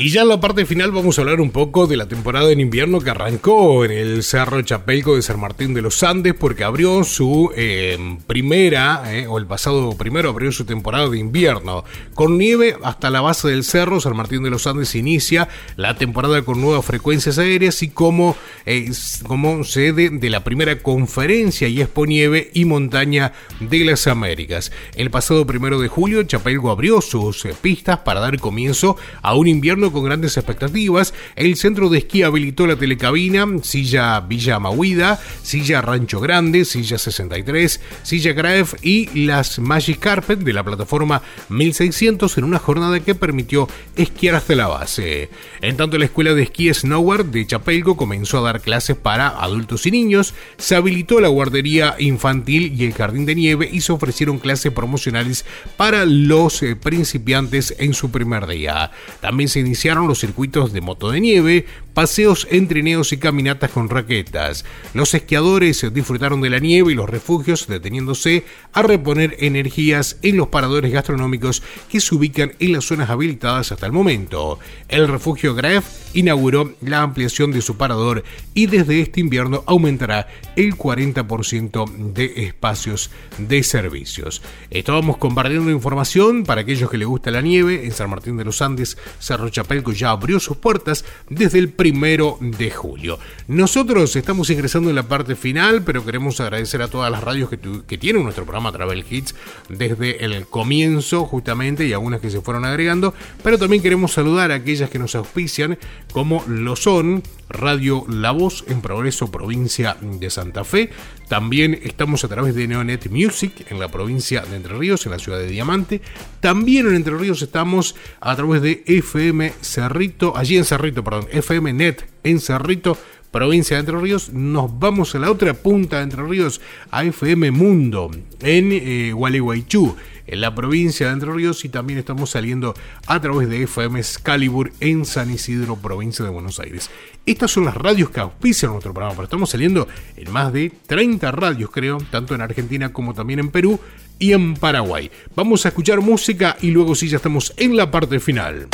Y 0.00 0.08
ya 0.08 0.22
en 0.22 0.28
la 0.28 0.40
parte 0.40 0.64
final 0.64 0.92
vamos 0.92 1.18
a 1.18 1.20
hablar 1.20 1.42
un 1.42 1.50
poco 1.50 1.86
de 1.86 1.98
la 1.98 2.08
temporada 2.08 2.50
en 2.50 2.58
invierno 2.58 3.00
que 3.00 3.10
arrancó 3.10 3.84
en 3.84 3.90
el 3.90 4.22
Cerro 4.22 4.62
Chapelco 4.62 5.14
de 5.14 5.20
San 5.20 5.38
Martín 5.38 5.74
de 5.74 5.82
los 5.82 6.02
Andes 6.02 6.32
porque 6.32 6.64
abrió 6.64 7.04
su 7.04 7.52
eh, 7.54 8.16
primera, 8.26 9.14
eh, 9.14 9.26
o 9.26 9.36
el 9.36 9.44
pasado 9.44 9.94
primero 9.98 10.30
abrió 10.30 10.52
su 10.52 10.64
temporada 10.64 11.10
de 11.10 11.18
invierno. 11.18 11.84
Con 12.14 12.38
nieve 12.38 12.78
hasta 12.82 13.10
la 13.10 13.20
base 13.20 13.48
del 13.48 13.62
cerro, 13.62 14.00
San 14.00 14.16
Martín 14.16 14.42
de 14.42 14.48
los 14.48 14.66
Andes 14.66 14.94
inicia 14.94 15.50
la 15.76 15.94
temporada 15.94 16.40
con 16.46 16.62
nuevas 16.62 16.86
frecuencias 16.86 17.36
aéreas 17.36 17.82
y 17.82 17.90
como, 17.90 18.38
eh, 18.64 18.90
como 19.26 19.64
sede 19.64 20.08
de 20.08 20.30
la 20.30 20.44
primera 20.44 20.78
conferencia 20.78 21.68
y 21.68 21.82
Expo 21.82 22.06
Nieve 22.06 22.50
y 22.54 22.64
Montaña 22.64 23.34
de 23.60 23.84
las 23.84 24.06
Américas. 24.06 24.72
El 24.94 25.10
pasado 25.10 25.46
primero 25.46 25.78
de 25.78 25.88
julio, 25.88 26.22
Chapelco 26.22 26.70
abrió 26.70 27.02
sus 27.02 27.44
eh, 27.44 27.54
pistas 27.60 27.98
para 27.98 28.20
dar 28.20 28.38
comienzo 28.40 28.96
a 29.20 29.34
un 29.34 29.46
invierno 29.46 29.89
con 29.92 30.04
grandes 30.04 30.36
expectativas. 30.36 31.14
El 31.36 31.56
centro 31.56 31.88
de 31.88 31.98
esquí 31.98 32.22
habilitó 32.22 32.66
la 32.66 32.76
telecabina, 32.76 33.46
silla 33.62 34.20
Villa 34.20 34.58
Mahuida, 34.58 35.20
silla 35.42 35.80
Rancho 35.80 36.20
Grande, 36.20 36.64
silla 36.64 36.98
63, 36.98 37.80
silla 38.02 38.32
Graf 38.32 38.74
y 38.82 39.24
las 39.26 39.58
Magic 39.58 39.98
Carpet 39.98 40.40
de 40.40 40.52
la 40.52 40.64
plataforma 40.64 41.22
1600 41.48 42.38
en 42.38 42.44
una 42.44 42.58
jornada 42.58 43.00
que 43.00 43.14
permitió 43.14 43.68
esquiar 43.96 44.34
hasta 44.34 44.54
la 44.54 44.68
base. 44.68 45.30
En 45.60 45.76
tanto, 45.76 45.98
la 45.98 46.06
escuela 46.06 46.34
de 46.34 46.42
esquí 46.42 46.72
Snowboard 46.72 47.26
de 47.26 47.46
Chapelco 47.46 47.96
comenzó 47.96 48.38
a 48.38 48.52
dar 48.52 48.60
clases 48.60 48.96
para 48.96 49.28
adultos 49.28 49.86
y 49.86 49.90
niños, 49.90 50.34
se 50.56 50.76
habilitó 50.76 51.20
la 51.20 51.28
guardería 51.28 51.96
infantil 51.98 52.74
y 52.76 52.84
el 52.84 52.94
jardín 52.94 53.26
de 53.26 53.34
nieve 53.34 53.68
y 53.70 53.80
se 53.80 53.92
ofrecieron 53.92 54.38
clases 54.38 54.72
promocionales 54.72 55.44
para 55.76 56.04
los 56.04 56.62
eh, 56.62 56.76
principiantes 56.76 57.74
en 57.78 57.94
su 57.94 58.10
primer 58.10 58.46
día. 58.46 58.90
También 59.20 59.48
se 59.48 59.60
iniciaron 59.80 60.08
los 60.08 60.18
circuitos 60.18 60.74
de 60.74 60.82
moto 60.82 61.10
de 61.10 61.22
nieve, 61.22 61.64
paseos 61.94 62.46
en 62.50 62.68
trineos 62.68 63.12
y 63.12 63.18
caminatas 63.18 63.70
con 63.70 63.88
raquetas. 63.88 64.64
Los 64.94 65.14
esquiadores 65.14 65.86
disfrutaron 65.92 66.40
de 66.40 66.50
la 66.50 66.58
nieve 66.58 66.92
y 66.92 66.94
los 66.94 67.10
refugios, 67.10 67.66
deteniéndose 67.66 68.44
a 68.72 68.82
reponer 68.82 69.36
energías 69.40 70.18
en 70.22 70.36
los 70.36 70.48
paradores 70.48 70.92
gastronómicos 70.92 71.62
que 71.88 72.00
se 72.00 72.14
ubican 72.14 72.52
en 72.58 72.72
las 72.72 72.84
zonas 72.84 73.10
habilitadas 73.10 73.72
hasta 73.72 73.86
el 73.86 73.92
momento. 73.92 74.58
El 74.88 75.08
refugio 75.08 75.54
Graf 75.54 75.86
inauguró 76.14 76.74
la 76.80 77.02
ampliación 77.02 77.52
de 77.52 77.62
su 77.62 77.76
parador 77.76 78.24
y 78.54 78.66
desde 78.66 79.00
este 79.00 79.20
invierno 79.20 79.62
aumentará 79.66 80.28
el 80.56 80.76
40% 80.76 82.12
de 82.12 82.44
espacios 82.46 83.10
de 83.38 83.62
servicios. 83.62 84.42
Estábamos 84.70 85.16
compartiendo 85.16 85.70
información 85.70 86.44
para 86.44 86.62
aquellos 86.62 86.90
que 86.90 86.98
les 86.98 87.08
gusta 87.08 87.30
la 87.30 87.40
nieve 87.40 87.84
en 87.84 87.92
San 87.92 88.10
Martín 88.10 88.36
de 88.36 88.44
los 88.44 88.62
Andes, 88.62 88.96
Cerro 89.18 89.48
Chapelco 89.48 89.92
ya 89.92 90.10
abrió 90.10 90.40
sus 90.40 90.56
puertas 90.56 91.04
desde 91.28 91.58
el 91.58 91.70
primero 91.80 92.36
de 92.42 92.70
julio. 92.70 93.18
Nosotros 93.48 94.14
estamos 94.14 94.50
ingresando 94.50 94.90
en 94.90 94.96
la 94.96 95.04
parte 95.04 95.34
final, 95.34 95.82
pero 95.82 96.04
queremos 96.04 96.38
agradecer 96.38 96.82
a 96.82 96.88
todas 96.88 97.10
las 97.10 97.24
radios 97.24 97.48
que, 97.48 97.96
tienen 97.96 98.22
nuestro 98.22 98.44
programa 98.44 98.70
Travel 98.70 99.02
Hits 99.08 99.34
desde 99.70 100.22
el 100.22 100.44
comienzo 100.44 101.24
justamente 101.24 101.86
y 101.86 101.94
algunas 101.94 102.20
que 102.20 102.28
se 102.28 102.42
fueron 102.42 102.66
agregando, 102.66 103.14
pero 103.42 103.56
también 103.56 103.82
queremos 103.82 104.12
saludar 104.12 104.52
a 104.52 104.56
aquellas 104.56 104.90
que 104.90 104.98
nos 104.98 105.14
auspician 105.14 105.78
como 106.12 106.44
lo 106.46 106.76
son 106.76 107.22
Radio 107.48 108.04
La 108.10 108.32
Voz 108.32 108.62
en 108.68 108.82
Progreso, 108.82 109.30
provincia 109.30 109.96
de 110.02 110.28
Santa 110.28 110.64
Fe. 110.64 110.90
También 111.30 111.78
estamos 111.84 112.24
a 112.24 112.28
través 112.28 112.56
de 112.56 112.66
Neonet 112.66 113.08
Music 113.08 113.64
en 113.70 113.78
la 113.78 113.86
provincia 113.86 114.40
de 114.40 114.56
Entre 114.56 114.76
Ríos, 114.76 115.06
en 115.06 115.12
la 115.12 115.20
ciudad 115.20 115.38
de 115.38 115.46
Diamante. 115.46 116.00
También 116.40 116.88
en 116.88 116.96
Entre 116.96 117.16
Ríos 117.16 117.40
estamos 117.40 117.94
a 118.20 118.34
través 118.34 118.62
de 118.62 118.82
FM 118.84 119.52
Cerrito, 119.60 120.36
allí 120.36 120.56
en 120.56 120.64
Cerrito, 120.64 121.04
perdón, 121.04 121.28
FM 121.30 121.72
Net 121.72 122.04
en 122.24 122.40
Cerrito, 122.40 122.98
provincia 123.30 123.76
de 123.76 123.80
Entre 123.82 123.96
Ríos. 123.96 124.32
Nos 124.32 124.76
vamos 124.76 125.14
a 125.14 125.20
la 125.20 125.30
otra 125.30 125.54
punta 125.54 125.98
de 125.98 126.02
Entre 126.02 126.20
Ríos, 126.20 126.60
a 126.90 127.04
FM 127.04 127.52
Mundo, 127.52 128.10
en 128.40 128.72
eh, 128.72 129.12
Gualeguaychú 129.12 129.94
en 130.30 130.40
la 130.40 130.54
provincia 130.54 131.08
de 131.08 131.12
Entre 131.12 131.32
Ríos 131.32 131.64
y 131.64 131.68
también 131.68 131.98
estamos 131.98 132.30
saliendo 132.30 132.74
a 133.06 133.20
través 133.20 133.48
de 133.48 133.64
FM 133.64 133.98
Excalibur 133.98 134.72
en 134.80 135.04
San 135.04 135.30
Isidro, 135.30 135.76
provincia 135.76 136.24
de 136.24 136.30
Buenos 136.30 136.60
Aires. 136.60 136.88
Estas 137.26 137.50
son 137.50 137.64
las 137.64 137.74
radios 137.74 138.10
que 138.10 138.20
auspician 138.20 138.72
nuestro 138.72 138.94
programa, 138.94 139.14
pero 139.14 139.24
estamos 139.24 139.50
saliendo 139.50 139.88
en 140.16 140.32
más 140.32 140.52
de 140.52 140.72
30 140.86 141.30
radios, 141.32 141.70
creo, 141.70 141.98
tanto 142.10 142.34
en 142.34 142.40
Argentina 142.40 142.92
como 142.92 143.12
también 143.12 143.40
en 143.40 143.50
Perú 143.50 143.78
y 144.18 144.32
en 144.32 144.54
Paraguay. 144.54 145.10
Vamos 145.34 145.66
a 145.66 145.68
escuchar 145.68 146.00
música 146.00 146.56
y 146.60 146.70
luego 146.70 146.94
sí 146.94 147.08
ya 147.08 147.16
estamos 147.16 147.52
en 147.56 147.76
la 147.76 147.90
parte 147.90 148.20
final. 148.20 148.68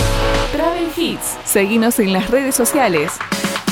Travel 0.53 0.89
Hits. 0.97 1.39
Seguinos 1.45 1.99
en 1.99 2.13
las 2.13 2.31
redes 2.31 2.55
sociales. 2.55 3.13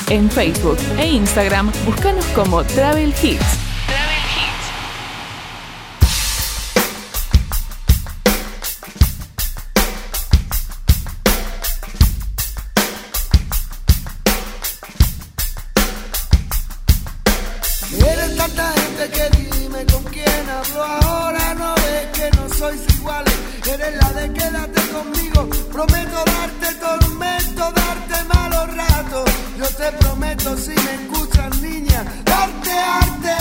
En 0.09 0.31
Facebook 0.31 0.79
e 0.99 1.07
Instagram, 1.07 1.71
búscanos 1.87 2.25
como 2.35 2.63
Travel 2.65 3.13
Hits. 3.23 3.64
Prometo 25.75 26.23
darte 26.25 26.73
tormento, 26.77 27.73
darte 27.73 28.25
malos 28.33 28.77
ratos. 28.77 29.29
Yo 29.59 29.67
te 29.71 29.91
prometo, 29.99 30.57
si 30.57 30.71
me 30.71 30.95
escuchas, 30.95 31.61
niña, 31.61 32.05
darte 32.25 32.71
arte. 32.71 33.37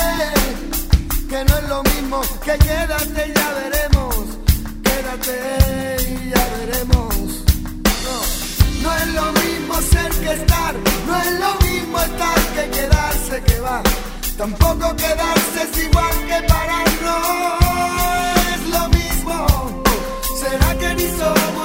Que 1.29 1.45
no 1.45 1.57
es 1.59 1.69
lo 1.69 1.83
mismo 1.83 2.21
que 2.43 2.57
quédate 2.57 3.27
y 3.27 3.33
ya 3.35 3.53
veremos. 3.53 4.15
Quédate 4.81 5.35
y 6.09 6.29
ya 6.33 6.43
veremos. 6.57 7.15
No, 8.03 8.17
no 8.81 8.95
es 8.95 9.07
lo 9.13 9.31
mismo 9.33 9.75
ser 9.93 10.11
que 10.23 10.33
estar, 10.33 10.73
no 11.05 11.15
es 11.15 11.39
lo 11.39 11.53
mismo 11.67 11.99
estar 11.99 12.39
que 12.55 12.69
quedarse 12.71 13.43
que 13.43 13.59
va. 13.59 13.83
Tampoco 14.39 14.95
quedarse 14.95 15.69
es 15.71 15.83
igual 15.85 16.15
que 16.27 16.47
parar, 16.47 16.87
no 17.07 17.17
es 18.55 18.69
lo 18.75 18.89
mismo. 18.89 19.83
¿Será 20.41 20.75
que 20.79 20.95
ni 20.95 21.07
somos 21.15 21.63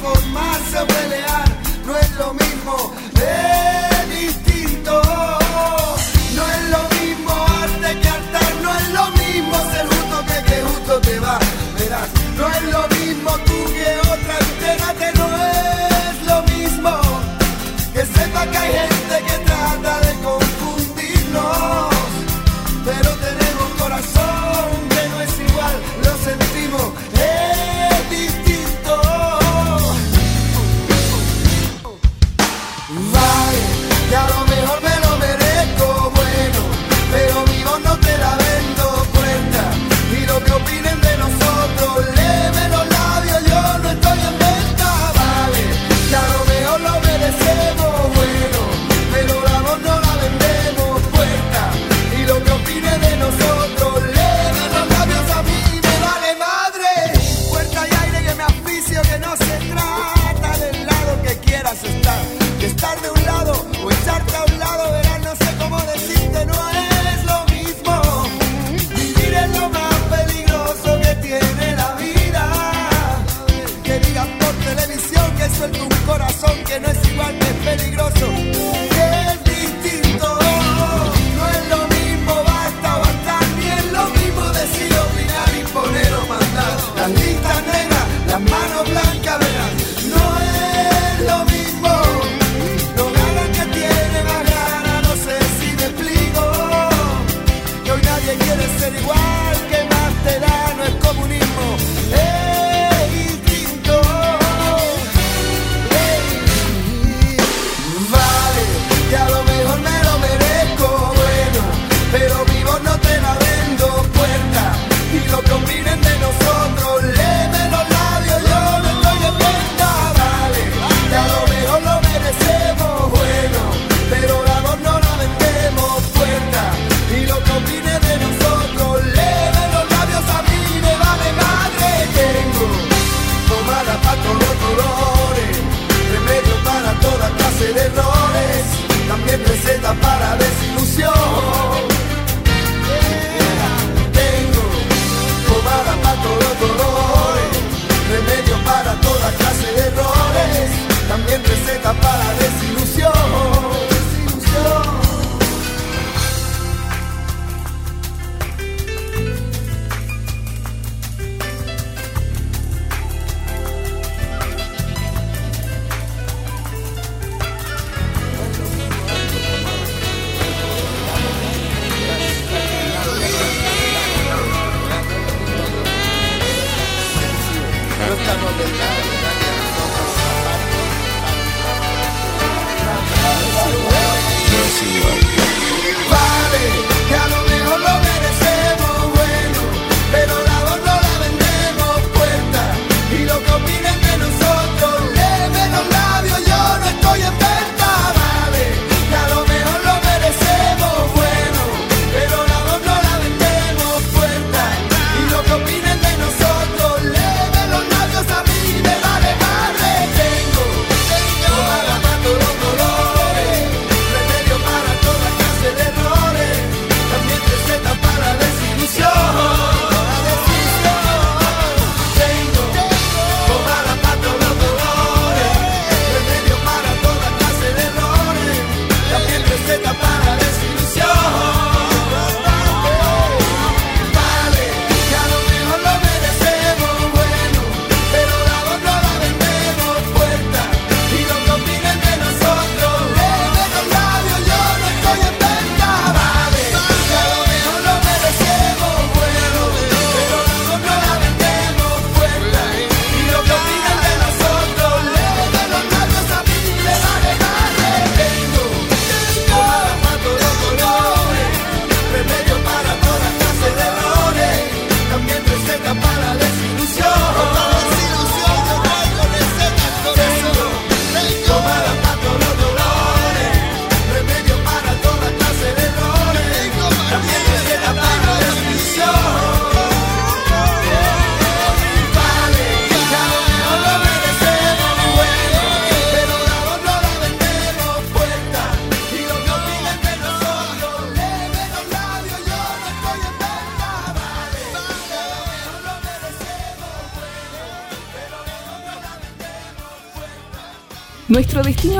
conformarse 0.00 0.78
o 0.78 0.86
pelear, 0.86 1.44
no 1.84 1.96
es 1.96 2.10
lo 2.16 2.34
mismo, 2.34 2.92
es 3.14 3.87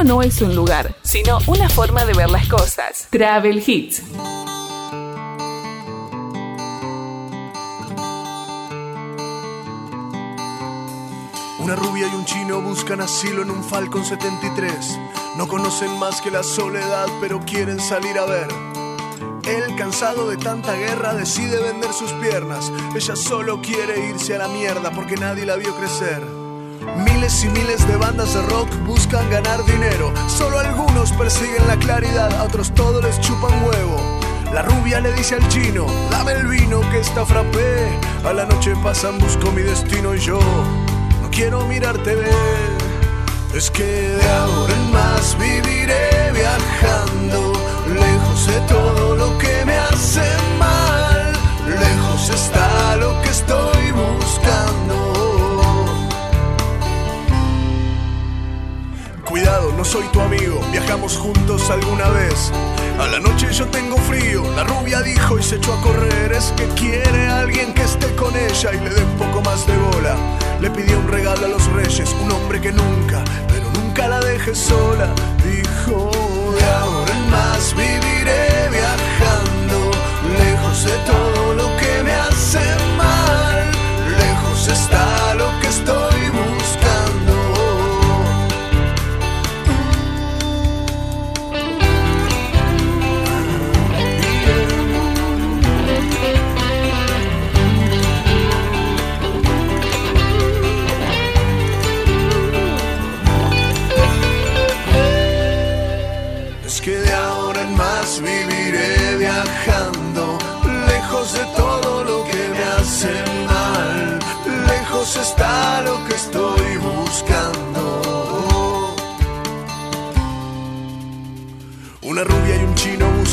no 0.08 0.22
es 0.22 0.40
un 0.40 0.56
lugar, 0.56 0.94
sino 1.02 1.38
una 1.46 1.68
forma 1.68 2.06
de 2.06 2.14
ver 2.14 2.30
las 2.30 2.48
cosas. 2.48 3.08
Travel 3.10 3.62
Hits. 3.64 4.02
Una 11.58 11.76
rubia 11.76 12.08
y 12.10 12.14
un 12.14 12.24
chino 12.24 12.62
buscan 12.62 13.02
asilo 13.02 13.42
en 13.42 13.50
un 13.50 13.62
Falcon 13.62 14.02
73. 14.02 14.98
No 15.36 15.46
conocen 15.46 15.98
más 15.98 16.22
que 16.22 16.30
la 16.30 16.42
soledad, 16.42 17.08
pero 17.20 17.40
quieren 17.40 17.78
salir 17.78 18.18
a 18.18 18.24
ver. 18.24 18.48
Él, 19.44 19.76
cansado 19.76 20.30
de 20.30 20.38
tanta 20.38 20.72
guerra, 20.72 21.12
decide 21.12 21.60
vender 21.60 21.92
sus 21.92 22.12
piernas. 22.14 22.72
Ella 22.96 23.14
solo 23.14 23.60
quiere 23.60 24.08
irse 24.08 24.36
a 24.36 24.38
la 24.38 24.48
mierda 24.48 24.90
porque 24.90 25.16
nadie 25.16 25.44
la 25.44 25.56
vio 25.56 25.76
crecer. 25.76 26.37
Miles 26.96 27.44
y 27.44 27.48
miles 27.48 27.86
de 27.86 27.96
bandas 27.96 28.34
de 28.34 28.42
rock 28.42 28.68
buscan 28.86 29.28
ganar 29.30 29.64
dinero. 29.64 30.12
Solo 30.28 30.58
algunos 30.58 31.12
persiguen 31.12 31.66
la 31.66 31.76
claridad, 31.76 32.32
a 32.34 32.44
otros 32.44 32.72
todo 32.74 33.00
les 33.00 33.20
chupan 33.20 33.52
huevo. 33.64 34.18
La 34.52 34.62
rubia 34.62 35.00
le 35.00 35.12
dice 35.12 35.34
al 35.34 35.46
chino, 35.48 35.86
dame 36.10 36.32
el 36.32 36.46
vino 36.46 36.80
que 36.90 37.00
está 37.00 37.24
frappé. 37.26 37.88
A 38.24 38.32
la 38.32 38.46
noche 38.46 38.74
pasan, 38.82 39.18
busco 39.18 39.52
mi 39.52 39.62
destino 39.62 40.14
y 40.14 40.20
yo 40.20 40.40
no 41.22 41.30
quiero 41.30 41.66
mirarte 41.66 42.14
ver. 42.14 42.78
Es 43.54 43.70
que 43.70 43.84
de 43.84 44.28
ahora 44.30 44.74
en 44.74 44.92
más 44.92 45.36
viviré 45.38 46.32
viajando, 46.32 47.52
lejos 47.88 48.46
de 48.46 48.60
todo 48.62 49.16
lo 49.16 49.38
que 49.38 49.64
me 49.64 49.76
hace 49.76 50.26
mal. 50.58 51.32
Lejos 51.66 52.30
está 52.30 52.67
soy 59.88 60.06
tu 60.08 60.20
amigo, 60.20 60.60
viajamos 60.70 61.16
juntos 61.16 61.70
alguna 61.70 62.10
vez. 62.10 62.52
A 63.00 63.06
la 63.06 63.20
noche 63.20 63.50
yo 63.50 63.64
tengo 63.68 63.96
frío, 63.96 64.42
la 64.54 64.64
rubia 64.64 65.00
dijo 65.00 65.38
y 65.38 65.42
se 65.42 65.56
echó 65.56 65.72
a 65.72 65.80
correr. 65.80 66.30
Es 66.32 66.52
que 66.58 66.66
quiere 66.74 67.26
alguien 67.28 67.72
que 67.72 67.84
esté 67.84 68.14
con 68.14 68.36
ella 68.36 68.70
y 68.74 68.80
le 68.84 68.90
dé 68.90 69.02
un 69.02 69.16
poco 69.16 69.40
más 69.40 69.66
de 69.66 69.74
bola. 69.78 70.14
Le 70.60 70.70
pidió 70.70 70.98
un 70.98 71.08
regalo 71.08 71.46
a 71.46 71.48
los 71.48 71.64
reyes, 71.72 72.14
un 72.22 72.30
hombre 72.30 72.60
que 72.60 72.70
nunca, 72.70 73.24
pero 73.48 73.64
nunca 73.80 74.08
la 74.08 74.20
deje 74.20 74.54
sola. 74.54 75.08
Dijo, 75.42 76.10
de 76.58 76.64
ahora 76.66 77.12
en 77.14 77.30
más 77.30 77.74
viviré 77.74 78.68
viajando, 78.70 79.90
lejos 80.38 80.84
de 80.84 80.96
todo 81.10 81.54
lo 81.54 81.76
que 81.78 82.02
me 82.04 82.12
hace 82.12 82.60
mal. 82.98 83.70
Lejos 84.18 84.68
está 84.68 85.27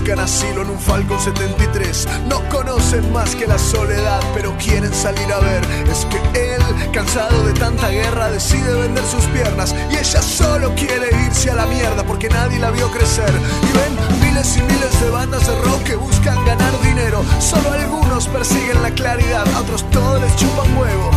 buscan 0.06 0.62
en 0.62 0.70
un 0.70 0.80
Falcon 0.80 1.20
73. 1.20 2.08
No 2.28 2.48
conocen 2.50 3.12
más 3.12 3.36
que 3.36 3.48
la 3.48 3.58
soledad, 3.58 4.22
pero 4.36 4.56
quieren 4.58 4.94
salir 4.94 5.34
a 5.34 5.40
ver. 5.40 5.64
Es 5.92 6.06
que 6.06 6.18
él, 6.40 6.62
cansado 6.92 7.44
de 7.44 7.54
tanta 7.54 7.90
guerra, 7.90 8.30
decide 8.30 8.72
vender 8.76 9.04
sus 9.04 9.26
piernas. 9.26 9.74
Y 9.90 9.96
ella 9.96 10.22
solo 10.22 10.76
quiere 10.76 11.10
irse 11.26 11.50
a 11.50 11.56
la 11.56 11.66
mierda 11.66 12.04
porque 12.04 12.30
nadie 12.30 12.60
la 12.60 12.70
vio 12.70 12.92
crecer. 12.92 13.32
Y 13.64 13.78
ven 13.78 14.22
miles 14.22 14.56
y 14.58 14.62
miles 14.62 15.02
de 15.02 15.10
bandas 15.10 15.48
de 15.48 15.56
rock 15.62 15.84
que 15.84 15.96
buscan 15.96 16.46
ganar 16.46 16.80
dinero. 16.84 17.24
Solo 17.40 17.72
algunos 17.72 18.28
persiguen 18.28 18.84
la 18.84 18.92
claridad, 18.92 19.48
a 19.56 19.62
otros 19.62 19.90
todos 19.90 20.22
les 20.22 20.36
chupan 20.36 20.78
huevo. 20.78 21.10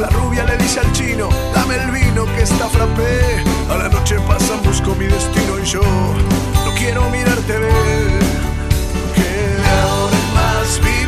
La 0.00 0.08
rubia 0.08 0.42
le 0.44 0.56
dice 0.56 0.80
al 0.80 0.90
chino, 0.92 1.28
dame 1.54 1.76
el 1.76 1.90
vino 1.92 2.24
que 2.34 2.42
está 2.42 2.68
frappé. 2.68 3.44
A 3.70 3.76
la 3.76 3.88
noche 3.88 4.16
pasan, 4.26 4.60
busco 4.64 4.92
mi 4.96 5.06
destino 5.06 5.60
y 5.62 5.66
yo 5.66 5.82
no 5.82 6.74
quiero 6.74 7.08
mirarte 7.10 7.58
ver. 7.58 8.23
Que 10.64 10.70
de 10.70 10.78
ahora 10.80 11.00
en 11.00 11.03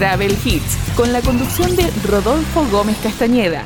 Travel 0.00 0.34
Hits, 0.42 0.78
con 0.96 1.12
la 1.12 1.20
conducción 1.20 1.76
de 1.76 1.84
Rodolfo 2.08 2.64
Gómez 2.72 2.96
Castañeda. 3.02 3.64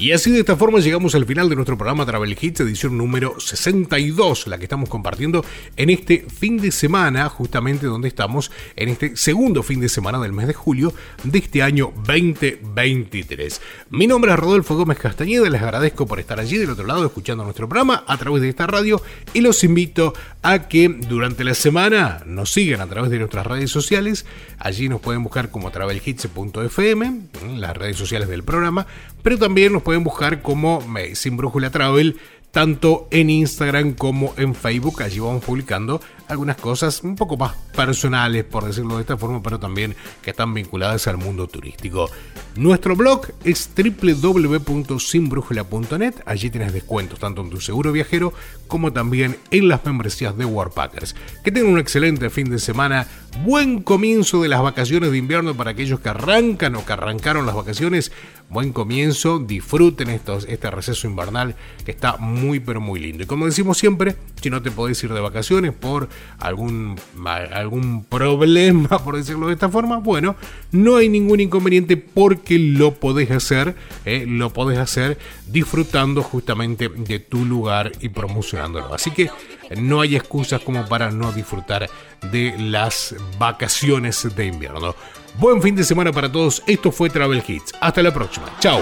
Y 0.00 0.12
así 0.12 0.30
de 0.30 0.40
esta 0.40 0.56
forma 0.56 0.80
llegamos 0.80 1.14
al 1.14 1.26
final 1.26 1.50
de 1.50 1.56
nuestro 1.56 1.76
programa 1.76 2.06
Travel 2.06 2.34
Hits, 2.40 2.60
edición 2.60 2.96
número 2.96 3.38
62, 3.38 4.46
la 4.46 4.56
que 4.56 4.64
estamos 4.64 4.88
compartiendo 4.88 5.44
en 5.76 5.90
este 5.90 6.24
fin 6.26 6.56
de 6.56 6.72
semana, 6.72 7.28
justamente 7.28 7.84
donde 7.84 8.08
estamos, 8.08 8.50
en 8.76 8.88
este 8.88 9.14
segundo 9.14 9.62
fin 9.62 9.78
de 9.78 9.90
semana 9.90 10.18
del 10.18 10.32
mes 10.32 10.46
de 10.46 10.54
julio 10.54 10.94
de 11.22 11.38
este 11.38 11.62
año 11.62 11.92
2023. 12.06 13.60
Mi 13.90 14.06
nombre 14.06 14.32
es 14.32 14.38
Rodolfo 14.38 14.74
Gómez 14.74 14.96
Castañeda, 14.96 15.50
les 15.50 15.60
agradezco 15.60 16.06
por 16.06 16.18
estar 16.18 16.40
allí 16.40 16.56
del 16.56 16.70
otro 16.70 16.86
lado 16.86 17.04
escuchando 17.04 17.44
nuestro 17.44 17.68
programa 17.68 18.02
a 18.06 18.16
través 18.16 18.40
de 18.40 18.48
esta 18.48 18.66
radio 18.66 19.02
y 19.34 19.42
los 19.42 19.62
invito 19.64 20.14
a 20.40 20.66
que 20.68 20.88
durante 20.88 21.44
la 21.44 21.52
semana 21.52 22.22
nos 22.24 22.50
sigan 22.50 22.80
a 22.80 22.86
través 22.86 23.10
de 23.10 23.18
nuestras 23.18 23.46
redes 23.46 23.70
sociales, 23.70 24.24
allí 24.58 24.88
nos 24.88 25.02
pueden 25.02 25.22
buscar 25.22 25.50
como 25.50 25.70
travelhits.fm, 25.70 27.20
las 27.56 27.76
redes 27.76 27.98
sociales 27.98 28.30
del 28.30 28.44
programa, 28.44 28.86
pero 29.22 29.38
también 29.38 29.72
nos 29.72 29.82
pueden 29.82 30.04
buscar 30.04 30.42
como 30.42 30.82
Sin 31.14 31.36
Brújula 31.36 31.70
Travel, 31.70 32.18
tanto 32.50 33.06
en 33.10 33.30
Instagram 33.30 33.92
como 33.92 34.34
en 34.36 34.54
Facebook. 34.54 35.02
Allí 35.02 35.20
vamos 35.20 35.44
publicando 35.44 36.00
algunas 36.30 36.56
cosas 36.56 37.02
un 37.02 37.16
poco 37.16 37.36
más 37.36 37.54
personales, 37.74 38.44
por 38.44 38.64
decirlo 38.64 38.94
de 38.96 39.02
esta 39.02 39.16
forma, 39.16 39.42
pero 39.42 39.58
también 39.58 39.96
que 40.22 40.30
están 40.30 40.54
vinculadas 40.54 41.08
al 41.08 41.16
mundo 41.16 41.48
turístico. 41.48 42.08
Nuestro 42.56 42.96
blog 42.96 43.28
es 43.44 43.70
www.sinbrújula.net. 43.76 46.14
Allí 46.26 46.50
tienes 46.50 46.72
descuentos 46.72 47.18
tanto 47.18 47.42
en 47.42 47.50
tu 47.50 47.60
seguro 47.60 47.90
viajero 47.92 48.32
como 48.66 48.92
también 48.92 49.36
en 49.50 49.68
las 49.68 49.84
membresías 49.84 50.36
de 50.36 50.44
Warpackers. 50.44 51.14
Que 51.44 51.52
tengan 51.52 51.72
un 51.72 51.78
excelente 51.78 52.28
fin 52.30 52.50
de 52.50 52.58
semana, 52.58 53.06
buen 53.44 53.82
comienzo 53.82 54.42
de 54.42 54.48
las 54.48 54.62
vacaciones 54.62 55.10
de 55.10 55.18
invierno 55.18 55.54
para 55.54 55.72
aquellos 55.72 56.00
que 56.00 56.08
arrancan 56.08 56.76
o 56.76 56.84
que 56.84 56.92
arrancaron 56.92 57.46
las 57.46 57.54
vacaciones. 57.54 58.12
Buen 58.48 58.72
comienzo, 58.72 59.38
disfruten 59.38 60.10
estos, 60.10 60.44
este 60.48 60.70
receso 60.72 61.06
invernal 61.06 61.54
que 61.84 61.92
está 61.92 62.16
muy 62.16 62.58
pero 62.58 62.80
muy 62.80 62.98
lindo. 62.98 63.22
Y 63.22 63.26
como 63.26 63.46
decimos 63.46 63.78
siempre, 63.78 64.16
si 64.42 64.50
no 64.50 64.60
te 64.60 64.72
podés 64.72 65.02
ir 65.04 65.12
de 65.12 65.20
vacaciones 65.20 65.72
por 65.72 66.08
algún, 66.38 66.98
algún 67.26 68.04
problema, 68.04 68.98
por 69.04 69.16
decirlo 69.16 69.48
de 69.48 69.54
esta 69.54 69.68
forma, 69.68 69.98
bueno, 69.98 70.36
no 70.72 70.96
hay 70.96 71.08
ningún 71.08 71.40
inconveniente 71.40 71.96
porque 71.96 72.58
lo 72.58 72.94
podés 72.94 73.30
hacer, 73.30 73.74
eh, 74.04 74.24
lo 74.26 74.52
podés 74.52 74.78
hacer 74.78 75.18
disfrutando 75.46 76.22
justamente 76.22 76.88
de 76.88 77.18
tu 77.18 77.44
lugar 77.44 77.92
y 78.00 78.08
promocionándolo. 78.08 78.94
Así 78.94 79.10
que 79.10 79.30
no 79.76 80.00
hay 80.00 80.16
excusas 80.16 80.60
como 80.62 80.86
para 80.86 81.10
no 81.10 81.32
disfrutar 81.32 81.88
de 82.32 82.54
las 82.58 83.14
vacaciones 83.38 84.28
de 84.34 84.46
invierno. 84.46 84.94
Buen 85.38 85.62
fin 85.62 85.76
de 85.76 85.84
semana 85.84 86.12
para 86.12 86.30
todos. 86.30 86.62
Esto 86.66 86.90
fue 86.90 87.08
Travel 87.10 87.42
Hits. 87.46 87.72
Hasta 87.80 88.02
la 88.02 88.12
próxima. 88.12 88.46
Chao. 88.58 88.80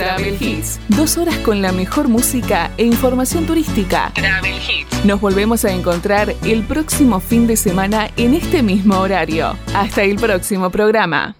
Travel 0.00 0.36
Hits. 0.40 0.80
Dos 0.88 1.18
horas 1.18 1.36
con 1.40 1.60
la 1.60 1.72
mejor 1.72 2.08
música 2.08 2.70
e 2.78 2.86
información 2.86 3.44
turística. 3.44 4.10
Travel 4.14 4.54
Hits. 4.54 5.04
Nos 5.04 5.20
volvemos 5.20 5.66
a 5.66 5.72
encontrar 5.72 6.34
el 6.42 6.62
próximo 6.62 7.20
fin 7.20 7.46
de 7.46 7.58
semana 7.58 8.10
en 8.16 8.32
este 8.32 8.62
mismo 8.62 8.98
horario. 8.98 9.54
Hasta 9.74 10.02
el 10.02 10.16
próximo 10.16 10.70
programa. 10.70 11.36